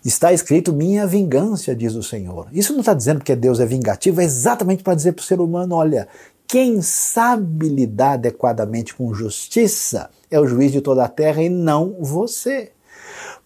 Está 0.05 0.33
escrito 0.33 0.73
minha 0.73 1.07
vingança, 1.07 1.75
diz 1.75 1.97
o 1.97 2.03
Senhor. 2.03 2.47
Isso 2.53 2.73
não 2.73 2.81
está 2.81 2.95
dizendo 2.95 3.23
que 3.23 3.35
Deus 3.35 3.59
é 3.59 3.67
vingativo, 3.67 4.21
é 4.21 4.25
exatamente 4.25 4.85
para 4.85 4.95
dizer 4.95 5.13
para 5.13 5.23
o 5.23 5.27
ser 5.27 5.41
humano: 5.41 5.75
olha, 5.75 6.07
quem 6.47 6.81
sabe 6.81 7.69
lidar 7.69 8.13
adequadamente 8.13 8.95
com 8.95 9.13
justiça 9.13 10.09
é 10.31 10.39
o 10.39 10.47
juiz 10.47 10.71
de 10.71 10.81
toda 10.81 11.05
a 11.05 11.09
terra 11.09 11.43
e 11.43 11.49
não 11.49 11.97
você. 12.01 12.71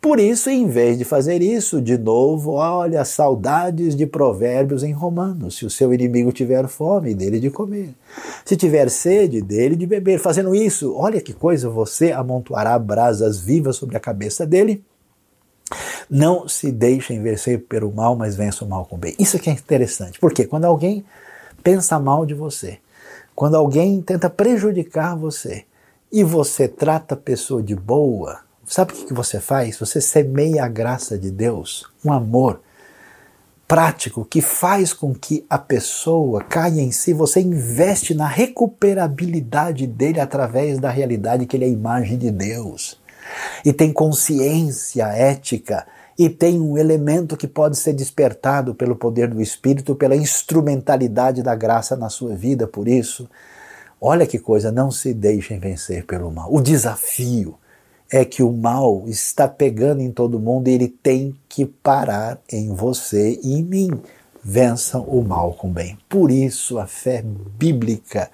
Por 0.03 0.19
isso, 0.19 0.51
em 0.51 0.67
vez 0.67 0.99
de 0.99 1.05
fazer 1.05 1.41
isso, 1.41 1.81
de 1.81 1.97
novo, 1.97 2.55
olha, 2.55 3.05
saudades 3.05 3.95
de 3.95 4.05
provérbios 4.05 4.83
em 4.83 4.91
Romanos. 4.91 5.57
Se 5.57 5.65
o 5.65 5.71
seu 5.71 5.95
inimigo 5.95 6.33
tiver 6.33 6.67
fome, 6.67 7.15
dele 7.15 7.39
de 7.39 7.51
comer. 7.51 7.95
Se 8.45 8.57
tiver 8.57 8.91
sede, 8.91 9.41
dele 9.41 9.77
de 9.77 9.87
beber. 9.87 10.19
Fazendo 10.19 10.57
isso, 10.57 10.93
olha 10.97 11.21
que 11.21 11.33
coisa, 11.33 11.69
você 11.69 12.11
amontoará 12.11 12.77
brasas 12.81 13.39
vivas 13.39 13.77
sobre 13.77 13.97
a 13.97 14.01
cabeça 14.01 14.45
dele. 14.45 14.85
Não 16.11 16.49
se 16.49 16.73
deixem 16.73 17.23
vencer 17.23 17.61
pelo 17.61 17.93
mal, 17.93 18.17
mas 18.17 18.35
vença 18.35 18.65
o 18.65 18.69
mal 18.69 18.85
com 18.85 18.97
o 18.97 18.99
bem. 18.99 19.15
Isso 19.21 19.37
aqui 19.37 19.51
é 19.51 19.53
interessante, 19.53 20.19
porque 20.19 20.45
quando 20.45 20.65
alguém 20.65 21.05
pensa 21.63 22.01
mal 22.01 22.27
de 22.27 22.35
você, 22.35 22.81
quando 23.37 23.57
alguém 23.57 24.03
tenta 24.03 24.29
prejudicar 24.29 25.17
você 25.17 25.65
e 26.11 26.25
você 26.25 26.67
trata 26.67 27.15
a 27.15 27.17
pessoa 27.17 27.63
de 27.63 27.77
boa, 27.77 28.41
Sabe 28.67 28.93
o 28.93 29.07
que 29.07 29.13
você 29.13 29.41
faz? 29.41 29.79
Você 29.79 30.01
semeia 30.01 30.65
a 30.65 30.69
graça 30.69 31.19
de 31.19 31.31
Deus, 31.31 31.87
um 32.05 32.13
amor 32.13 32.61
prático 33.67 34.25
que 34.25 34.41
faz 34.41 34.93
com 34.93 35.15
que 35.15 35.45
a 35.49 35.59
pessoa 35.59 36.43
caia 36.45 36.81
em 36.81 36.93
si. 36.93 37.13
Você 37.13 37.41
investe 37.41 38.15
na 38.15 38.27
recuperabilidade 38.27 39.87
dele 39.87 40.21
através 40.21 40.79
da 40.79 40.91
realidade 40.91 41.47
que 41.47 41.57
ele 41.57 41.65
é 41.65 41.69
a 41.69 41.71
imagem 41.71 42.19
de 42.19 42.31
Deus. 42.31 43.01
E 43.65 43.73
tem 43.73 43.93
consciência 43.93 45.07
ética 45.07 45.87
e 46.19 46.29
tem 46.29 46.61
um 46.61 46.77
elemento 46.77 47.37
que 47.37 47.49
pode 47.49 47.77
ser 47.79 47.95
despertado 47.95 48.75
pelo 48.75 48.95
poder 48.95 49.29
do 49.29 49.41
Espírito, 49.41 49.95
pela 49.95 50.15
instrumentalidade 50.15 51.43
da 51.43 51.55
graça 51.55 51.97
na 51.97 52.09
sua 52.11 52.35
vida. 52.35 52.67
Por 52.67 52.87
isso, 52.87 53.29
olha 54.01 54.27
que 54.27 54.39
coisa, 54.39 54.71
não 54.71 54.91
se 54.91 55.15
deixem 55.15 55.59
vencer 55.59 56.05
pelo 56.05 56.31
mal. 56.31 56.53
O 56.53 56.61
desafio 56.61 57.57
é 58.13 58.27
que 58.27 58.43
o 58.43 58.53
mal 58.53 59.05
está 59.07 59.49
pegando 59.49 60.03
em 60.03 60.13
todo 60.13 60.39
mundo 60.39 60.69
e 60.69 60.73
ele 60.73 60.89
tem 60.89 61.35
que 61.49 61.65
parar 61.65 62.39
em 62.53 62.69
você 62.75 63.41
e 63.43 63.55
em 63.55 63.65
mim. 63.65 63.91
Vençam 64.45 65.03
o 65.05 65.25
mal 65.25 65.55
com 65.55 65.69
o 65.69 65.73
bem. 65.73 65.97
Por 66.11 66.31
isso, 66.31 66.79
a 66.79 66.87
fé 66.87 67.25
bíblica, 67.25 68.31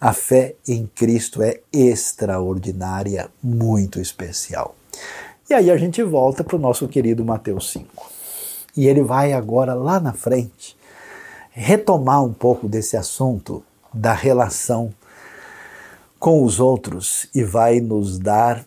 a 0.00 0.12
fé 0.12 0.54
em 0.68 0.86
Cristo 0.86 1.42
é 1.42 1.60
extraordinária, 1.72 3.28
muito 3.42 3.98
especial. 3.98 4.76
E 5.50 5.54
aí 5.54 5.72
a 5.72 5.76
gente 5.76 6.00
volta 6.04 6.44
para 6.44 6.54
o 6.54 6.60
nosso 6.60 6.86
querido 6.86 7.24
Mateus 7.24 7.72
5. 7.72 8.08
E 8.76 8.86
ele 8.86 9.02
vai 9.02 9.32
agora 9.32 9.74
lá 9.74 9.98
na 9.98 10.12
frente 10.12 10.76
retomar 11.50 12.22
um 12.22 12.32
pouco 12.32 12.68
desse 12.68 12.96
assunto 12.96 13.64
da 13.92 14.12
relação 14.12 14.92
com 16.18 16.44
os 16.44 16.60
outros 16.60 17.28
e 17.34 17.42
vai 17.42 17.80
nos 17.80 18.18
dar 18.18 18.64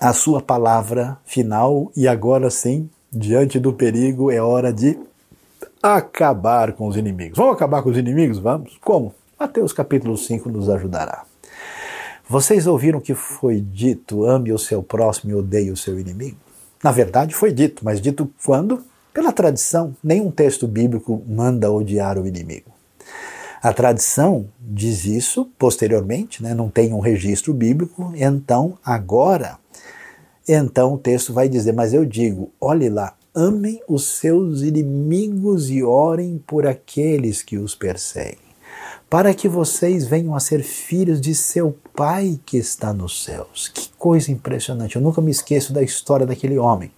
a 0.00 0.12
sua 0.12 0.40
palavra 0.40 1.18
final 1.24 1.90
e 1.96 2.06
agora 2.06 2.50
sim, 2.50 2.88
diante 3.12 3.58
do 3.58 3.72
perigo, 3.72 4.30
é 4.30 4.40
hora 4.40 4.72
de 4.72 4.98
acabar 5.82 6.72
com 6.72 6.86
os 6.86 6.96
inimigos. 6.96 7.36
Vamos 7.36 7.54
acabar 7.54 7.82
com 7.82 7.90
os 7.90 7.96
inimigos? 7.96 8.38
Vamos? 8.38 8.78
Como? 8.80 9.14
Mateus 9.38 9.72
capítulo 9.72 10.16
5 10.16 10.48
nos 10.48 10.68
ajudará. 10.68 11.24
Vocês 12.28 12.66
ouviram 12.66 13.00
que 13.00 13.14
foi 13.14 13.60
dito: 13.60 14.24
ame 14.24 14.52
o 14.52 14.58
seu 14.58 14.82
próximo 14.82 15.32
e 15.32 15.34
odeie 15.34 15.70
o 15.70 15.76
seu 15.76 15.98
inimigo? 15.98 16.36
Na 16.82 16.92
verdade, 16.92 17.34
foi 17.34 17.52
dito, 17.52 17.84
mas 17.84 18.00
dito 18.00 18.30
quando? 18.44 18.82
Pela 19.12 19.32
tradição. 19.32 19.96
Nenhum 20.02 20.30
texto 20.30 20.68
bíblico 20.68 21.22
manda 21.26 21.72
odiar 21.72 22.18
o 22.18 22.26
inimigo. 22.26 22.70
A 23.60 23.72
tradição 23.72 24.46
diz 24.60 25.04
isso 25.04 25.50
posteriormente, 25.58 26.40
né? 26.40 26.54
não 26.54 26.68
tem 26.68 26.92
um 26.92 27.00
registro 27.00 27.52
bíblico, 27.52 28.12
então 28.14 28.78
agora 28.84 29.58
então 30.48 30.94
o 30.94 30.98
texto 30.98 31.32
vai 31.32 31.48
dizer: 31.48 31.72
Mas 31.72 31.92
eu 31.92 32.04
digo, 32.04 32.50
olhe 32.60 32.88
lá, 32.88 33.14
amem 33.34 33.80
os 33.86 34.04
seus 34.04 34.62
inimigos 34.62 35.70
e 35.70 35.82
orem 35.82 36.42
por 36.46 36.66
aqueles 36.66 37.42
que 37.42 37.58
os 37.58 37.74
perseguem, 37.74 38.38
para 39.10 39.34
que 39.34 39.48
vocês 39.48 40.06
venham 40.06 40.34
a 40.34 40.40
ser 40.40 40.62
filhos 40.62 41.20
de 41.20 41.34
seu 41.34 41.76
Pai 41.94 42.38
que 42.46 42.56
está 42.56 42.92
nos 42.92 43.24
céus. 43.24 43.68
Que 43.68 43.90
coisa 43.98 44.30
impressionante! 44.30 44.96
Eu 44.96 45.02
nunca 45.02 45.20
me 45.20 45.30
esqueço 45.32 45.72
da 45.72 45.82
história 45.82 46.24
daquele 46.24 46.56
homem. 46.56 46.90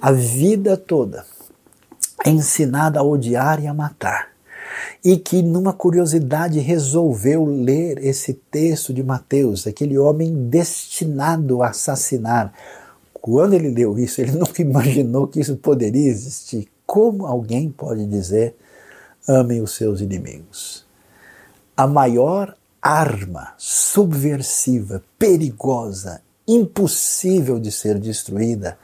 A 0.00 0.12
vida 0.12 0.76
toda 0.76 1.24
é 2.24 2.28
ensinada 2.30 3.00
a 3.00 3.02
odiar 3.02 3.62
e 3.62 3.66
a 3.66 3.72
matar 3.72 4.35
e 5.04 5.16
que, 5.16 5.42
numa 5.42 5.72
curiosidade, 5.72 6.58
resolveu 6.58 7.44
ler 7.44 7.98
esse 8.04 8.34
texto 8.34 8.92
de 8.92 9.02
Mateus, 9.02 9.66
aquele 9.66 9.98
homem 9.98 10.48
destinado 10.48 11.62
a 11.62 11.68
assassinar. 11.68 12.52
Quando 13.12 13.54
ele 13.54 13.70
leu 13.70 13.98
isso, 13.98 14.20
ele 14.20 14.32
nunca 14.38 14.62
imaginou 14.62 15.26
que 15.26 15.40
isso 15.40 15.56
poderia 15.56 16.08
existir. 16.08 16.68
Como 16.86 17.26
alguém 17.26 17.70
pode 17.70 18.06
dizer 18.06 18.56
amem 19.26 19.60
os 19.60 19.72
seus 19.72 20.00
inimigos? 20.00 20.84
A 21.76 21.86
maior 21.86 22.56
arma 22.80 23.52
subversiva, 23.58 25.02
perigosa, 25.18 26.22
impossível 26.46 27.58
de 27.58 27.72
ser 27.72 27.98
destruída 27.98 28.78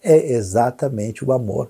é 0.00 0.32
exatamente 0.32 1.24
o 1.24 1.32
amor 1.32 1.68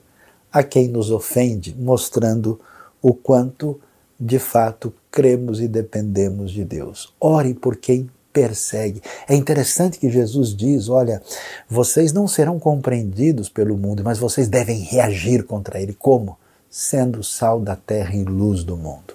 a 0.53 0.62
quem 0.62 0.89
nos 0.89 1.11
ofende, 1.11 1.74
mostrando 1.79 2.61
o 3.03 3.14
quanto 3.14 3.80
de 4.18 4.38
fato 4.38 4.92
cremos 5.11 5.61
e 5.61 5.68
dependemos 5.68 6.51
de 6.51 6.64
Deus. 6.64 7.14
Ore 7.20 7.55
por 7.55 7.76
quem 7.76 8.11
persegue. 8.32 9.03
É 9.28 9.34
interessante 9.34 9.99
que 9.99 10.11
Jesus 10.11 10.55
diz: 10.55 10.88
olha, 10.88 11.22
vocês 11.68 12.12
não 12.12 12.28
serão 12.28 12.59
compreendidos 12.59 13.49
pelo 13.49 13.76
mundo, 13.76 14.03
mas 14.05 14.18
vocês 14.18 14.49
devem 14.49 14.80
reagir 14.80 15.44
contra 15.44 15.80
ele. 15.80 15.94
Como? 15.94 16.38
Sendo 16.70 17.24
sal 17.24 17.61
da 17.61 17.74
terra 17.74 18.14
e 18.14 18.24
luz 18.24 18.62
do 18.62 18.76
mundo, 18.76 19.14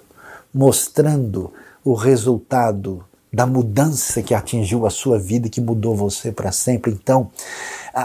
mostrando 0.52 1.52
o 1.84 1.94
resultado 1.94 3.04
da 3.34 3.46
mudança 3.46 4.22
que 4.22 4.32
atingiu 4.32 4.86
a 4.86 4.90
sua 4.90 5.18
vida 5.18 5.48
que 5.48 5.60
mudou 5.60 5.94
você 5.94 6.30
para 6.30 6.52
sempre. 6.52 6.92
Então, 6.92 7.30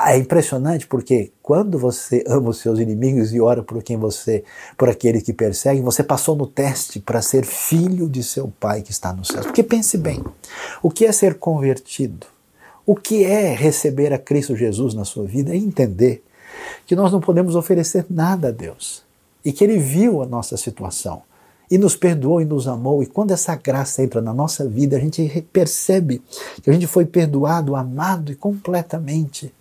é 0.08 0.18
impressionante 0.18 0.88
porque 0.88 1.32
quando 1.42 1.78
você 1.78 2.24
ama 2.28 2.50
os 2.50 2.58
seus 2.58 2.80
inimigos 2.80 3.34
e 3.34 3.40
ora 3.40 3.62
por 3.62 3.82
quem 3.84 3.98
você, 3.98 4.44
por 4.78 4.90
aqueles 4.90 5.22
que 5.24 5.32
perseguem, 5.32 5.84
você 5.84 6.04
passou 6.04 6.36
no 6.36 6.48
teste 6.48 7.00
para 7.00 7.22
ser 7.22 7.46
filho 7.46 8.10
de 8.10 8.24
seu 8.24 8.52
Pai 8.60 8.82
que 8.82 8.92
está 8.92 9.14
no 9.14 9.24
céu. 9.24 9.42
Porque 9.42 9.64
pense 9.64 9.98
bem, 9.98 10.24
o 10.82 10.90
que 10.90 11.06
é 11.06 11.12
ser 11.12 11.36
convertido? 11.36 12.26
O 12.86 12.96
que 12.96 13.24
é 13.24 13.54
receber 13.54 14.12
a 14.12 14.18
Cristo 14.18 14.56
Jesus 14.56 14.96
na 14.96 15.06
sua 15.06 15.26
vida? 15.26 15.54
É 15.54 15.56
entender 15.56 16.24
que 16.88 16.96
nós 16.96 17.12
não 17.12 17.20
podemos 17.20 17.56
oferecer 17.56 18.06
nada 18.10 18.48
a 18.48 18.52
Deus 18.52 19.04
e 19.46 19.52
que 19.52 19.64
Ele 19.64 19.78
viu 19.78 20.24
a 20.24 20.26
nossa 20.26 20.58
situação 20.58 21.22
e 21.70 21.78
nos 21.78 21.96
perdoou 21.96 22.42
e 22.42 22.46
nos 22.46 22.68
amou. 22.68 23.04
E 23.04 23.06
quando 23.06 23.32
essa 23.32 23.56
graça 23.56 24.04
entra 24.04 24.22
na 24.22 24.34
nossa 24.34 24.68
vida, 24.68 24.98
a 24.98 25.00
gente 25.00 25.48
percebe 25.54 26.22
que 26.62 26.70
a 26.70 26.74
gente 26.74 26.88
foi 26.88 27.06
perdoado, 27.06 27.76
amado 27.76 28.32
e 28.32 28.36
completamente 28.36 29.54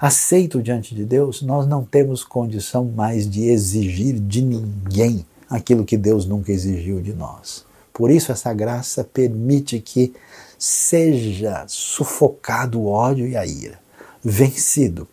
aceito 0.00 0.62
diante 0.62 0.94
de 0.94 1.04
Deus. 1.04 1.42
Nós 1.42 1.66
não 1.66 1.84
temos 1.84 2.22
condição 2.22 2.84
mais 2.84 3.28
de 3.28 3.44
exigir 3.44 4.18
de 4.18 4.42
ninguém 4.42 5.24
aquilo 5.48 5.84
que 5.84 5.96
Deus 5.96 6.26
nunca 6.26 6.52
exigiu 6.52 7.00
de 7.00 7.12
nós. 7.12 7.64
Por 7.92 8.10
isso, 8.10 8.30
essa 8.30 8.52
graça 8.52 9.02
permite 9.02 9.80
que 9.80 10.12
seja 10.58 11.64
sufocado 11.66 12.80
o 12.80 12.86
ódio 12.86 13.26
e 13.26 13.36
a 13.36 13.46
ira, 13.46 13.78
vencido. 14.22 15.08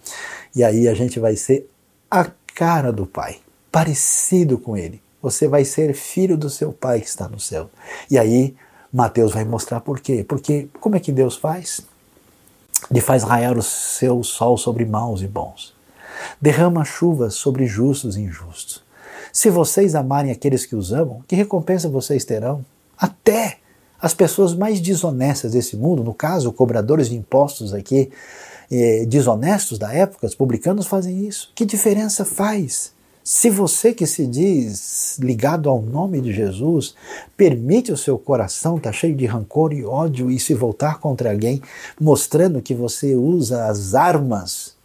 E 0.56 0.64
aí 0.64 0.88
a 0.88 0.94
gente 0.94 1.20
vai 1.20 1.36
ser 1.36 1.70
a 2.12 2.30
cara 2.54 2.92
do 2.92 3.06
Pai, 3.06 3.38
parecido 3.72 4.58
com 4.58 4.76
Ele 4.76 5.02
você 5.22 5.48
vai 5.48 5.66
ser 5.66 5.94
filho 5.94 6.38
do 6.38 6.50
seu 6.50 6.72
Pai 6.72 7.02
que 7.02 7.08
está 7.08 7.28
no 7.28 7.40
céu. 7.40 7.70
E 8.10 8.18
aí, 8.18 8.56
Mateus 8.92 9.34
vai 9.34 9.44
mostrar 9.44 9.82
por 9.82 10.00
quê. 10.00 10.26
Porque 10.28 10.70
como 10.80 10.96
é 10.96 11.00
que 11.00 11.12
Deus 11.12 11.36
faz? 11.36 11.82
Ele 12.90 13.02
faz 13.02 13.24
raiar 13.24 13.58
o 13.58 13.64
seu 13.64 14.24
sol 14.24 14.58
sobre 14.58 14.86
maus 14.86 15.22
e 15.22 15.28
bons. 15.28 15.74
Derrama 16.40 16.86
chuva 16.86 17.30
sobre 17.30 17.66
justos 17.66 18.16
e 18.16 18.22
injustos. 18.22 18.84
Se 19.34 19.50
vocês 19.50 19.94
amarem 19.94 20.32
aqueles 20.32 20.66
que 20.66 20.76
os 20.76 20.94
amam, 20.94 21.22
que 21.28 21.36
recompensa 21.36 21.90
vocês 21.90 22.24
terão? 22.24 22.66
Até 22.98 23.58
as 24.02 24.14
pessoas 24.14 24.56
mais 24.56 24.80
desonestas 24.80 25.52
desse 25.52 25.76
mundo, 25.76 26.04
no 26.04 26.14
caso, 26.14 26.52
cobradores 26.52 27.10
de 27.10 27.16
impostos 27.16 27.74
aqui, 27.74 28.12
eh, 28.72 29.06
desonestos 29.08 29.78
da 29.78 29.92
época, 29.94 30.28
os 30.28 30.36
publicanos 30.36 30.86
fazem 30.86 31.28
isso. 31.28 31.52
Que 31.56 31.66
diferença 31.66 32.24
faz? 32.24 32.94
Se 33.30 33.50
você 33.50 33.94
que 33.94 34.08
se 34.08 34.26
diz 34.26 35.20
ligado 35.20 35.68
ao 35.68 35.82
nome 35.82 36.22
de 36.22 36.32
Jesus, 36.32 36.96
permite 37.36 37.92
o 37.92 37.98
seu 37.98 38.18
coração 38.18 38.78
estar 38.78 38.92
tá 38.92 38.94
cheio 38.94 39.18
de 39.18 39.26
rancor 39.26 39.74
e 39.74 39.84
ódio 39.84 40.32
e 40.32 40.40
se 40.40 40.54
voltar 40.54 41.02
contra 41.02 41.32
alguém, 41.32 41.62
mostrando 42.00 42.62
que 42.62 42.74
você 42.74 43.16
usa 43.16 43.66
as 43.66 43.94
armas 43.94 44.78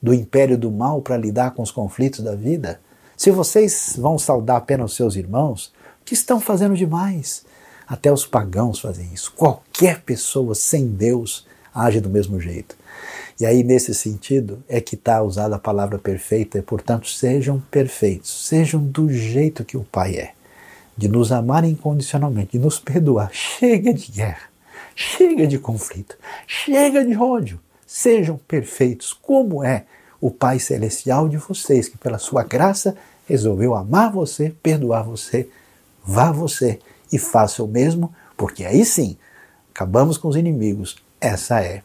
do 0.00 0.14
império 0.14 0.56
do 0.56 0.70
mal 0.70 1.02
para 1.02 1.18
lidar 1.18 1.50
com 1.50 1.62
os 1.62 1.70
conflitos 1.70 2.20
da 2.20 2.34
vida, 2.34 2.80
se 3.18 3.30
vocês 3.30 3.96
vão 3.98 4.18
saudar 4.18 4.56
apenas 4.56 4.92
os 4.92 4.96
seus 4.96 5.14
irmãos, 5.14 5.66
o 6.00 6.06
que 6.06 6.14
estão 6.14 6.40
fazendo 6.40 6.74
demais? 6.74 7.44
Até 7.86 8.10
os 8.10 8.24
pagãos 8.24 8.80
fazem 8.80 9.12
isso. 9.12 9.30
Qualquer 9.36 10.00
pessoa 10.00 10.54
sem 10.54 10.86
Deus 10.86 11.46
age 11.74 12.00
do 12.00 12.08
mesmo 12.08 12.40
jeito. 12.40 12.78
E 13.38 13.46
aí, 13.46 13.62
nesse 13.62 13.94
sentido, 13.94 14.62
é 14.68 14.80
que 14.80 14.94
está 14.94 15.22
usada 15.22 15.56
a 15.56 15.58
palavra 15.58 15.98
perfeita, 15.98 16.58
e 16.58 16.62
portanto, 16.62 17.08
sejam 17.08 17.60
perfeitos, 17.70 18.46
sejam 18.46 18.82
do 18.82 19.12
jeito 19.12 19.64
que 19.64 19.76
o 19.76 19.84
Pai 19.84 20.16
é, 20.16 20.32
de 20.96 21.08
nos 21.08 21.32
amar 21.32 21.64
incondicionalmente, 21.64 22.52
de 22.52 22.58
nos 22.58 22.78
perdoar. 22.78 23.30
Chega 23.32 23.92
de 23.92 24.10
guerra, 24.10 24.48
chega 24.94 25.46
de 25.46 25.58
conflito, 25.58 26.16
chega 26.46 27.04
de 27.04 27.16
ódio. 27.16 27.60
Sejam 27.86 28.38
perfeitos, 28.48 29.12
como 29.12 29.62
é 29.62 29.84
o 30.20 30.30
Pai 30.30 30.58
Celestial 30.58 31.28
de 31.28 31.36
vocês, 31.36 31.88
que 31.88 31.98
pela 31.98 32.18
sua 32.18 32.42
graça 32.42 32.96
resolveu 33.26 33.74
amar 33.74 34.10
você, 34.10 34.54
perdoar 34.62 35.02
você. 35.02 35.48
Vá 36.04 36.32
você 36.32 36.78
e 37.12 37.18
faça 37.18 37.62
o 37.62 37.68
mesmo, 37.68 38.12
porque 38.36 38.64
aí 38.64 38.84
sim 38.84 39.16
acabamos 39.70 40.16
com 40.16 40.28
os 40.28 40.36
inimigos. 40.36 40.96
Essa 41.20 41.60
é 41.60 41.82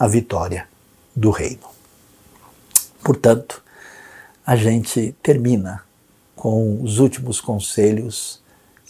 a 0.00 0.08
vitória 0.08 0.66
do 1.14 1.30
reino. 1.30 1.68
Portanto, 3.04 3.62
a 4.46 4.56
gente 4.56 5.14
termina 5.22 5.82
com 6.34 6.82
os 6.82 6.98
últimos 6.98 7.38
conselhos 7.38 8.40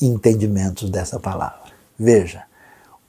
e 0.00 0.06
entendimentos 0.06 0.88
dessa 0.88 1.18
palavra. 1.18 1.72
Veja, 1.98 2.44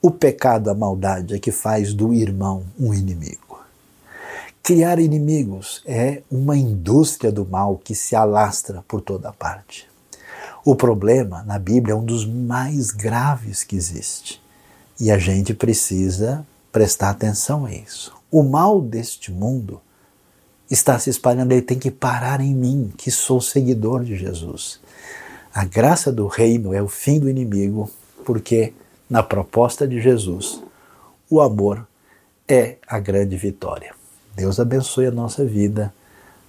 o 0.02 0.10
pecado, 0.10 0.68
a 0.68 0.74
maldade 0.74 1.34
é 1.34 1.38
que 1.38 1.52
faz 1.52 1.94
do 1.94 2.12
irmão 2.12 2.64
um 2.76 2.92
inimigo. 2.92 3.60
Criar 4.64 4.98
inimigos 4.98 5.80
é 5.86 6.22
uma 6.28 6.56
indústria 6.56 7.30
do 7.30 7.46
mal 7.46 7.76
que 7.76 7.94
se 7.94 8.16
alastra 8.16 8.82
por 8.88 9.00
toda 9.00 9.32
parte. 9.32 9.88
O 10.64 10.74
problema 10.74 11.44
na 11.44 11.56
Bíblia 11.56 11.92
é 11.92 11.96
um 11.96 12.04
dos 12.04 12.26
mais 12.26 12.90
graves 12.90 13.62
que 13.62 13.76
existe. 13.76 14.42
E 14.98 15.08
a 15.08 15.18
gente 15.18 15.54
precisa 15.54 16.44
prestar 16.72 17.10
atenção 17.10 17.66
a 17.66 17.72
isso. 17.72 18.12
O 18.30 18.42
mal 18.42 18.80
deste 18.80 19.30
mundo 19.30 19.80
está 20.70 20.98
se 20.98 21.10
espalhando, 21.10 21.52
ele 21.52 21.62
tem 21.62 21.78
que 21.78 21.90
parar 21.90 22.40
em 22.40 22.54
mim, 22.54 22.92
que 22.96 23.10
sou 23.10 23.40
seguidor 23.40 24.02
de 24.02 24.16
Jesus. 24.16 24.80
A 25.54 25.66
graça 25.66 26.10
do 26.10 26.26
reino 26.26 26.72
é 26.72 26.82
o 26.82 26.88
fim 26.88 27.20
do 27.20 27.28
inimigo, 27.28 27.90
porque 28.24 28.72
na 29.08 29.22
proposta 29.22 29.86
de 29.86 30.00
Jesus, 30.00 30.62
o 31.28 31.42
amor 31.42 31.86
é 32.48 32.78
a 32.86 32.98
grande 32.98 33.36
vitória. 33.36 33.94
Deus 34.34 34.58
abençoe 34.58 35.06
a 35.06 35.10
nossa 35.10 35.44
vida, 35.44 35.92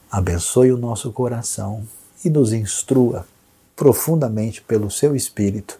abençoe 0.10 0.72
o 0.72 0.78
nosso 0.78 1.12
coração 1.12 1.86
e 2.24 2.30
nos 2.30 2.54
instrua 2.54 3.28
profundamente 3.76 4.62
pelo 4.62 4.90
seu 4.90 5.16
Espírito 5.16 5.78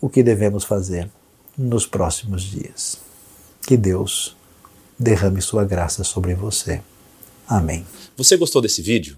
o 0.00 0.08
que 0.08 0.22
devemos 0.22 0.64
fazer 0.64 1.08
nos 1.56 1.86
próximos 1.86 2.42
dias. 2.42 3.09
Que 3.66 3.76
Deus 3.76 4.36
derrame 4.98 5.40
sua 5.40 5.64
graça 5.64 6.04
sobre 6.04 6.34
você. 6.34 6.82
Amém. 7.48 7.86
Você 8.16 8.36
gostou 8.36 8.60
desse 8.60 8.82
vídeo? 8.82 9.16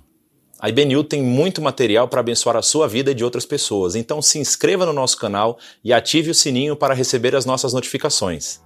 A 0.62 0.68
IBNU 0.68 1.03
tem 1.03 1.20
muito 1.20 1.61
material 1.61 2.07
para 2.07 2.20
abençoar 2.20 2.57
a 2.57 2.62
sua 2.62 2.86
vida 2.86 3.11
e 3.11 3.14
de 3.14 3.24
outras 3.24 3.45
pessoas, 3.45 3.97
então 3.97 4.22
se 4.22 4.38
inscreva 4.38 4.86
no 4.86 4.93
nosso 4.93 5.16
canal 5.16 5.59
e 5.82 5.93
ative 5.93 6.30
o 6.30 6.34
sininho 6.34 6.76
para 6.76 6.95
receber 6.95 7.34
as 7.34 7.45
nossas 7.45 7.72
notificações. 7.72 8.61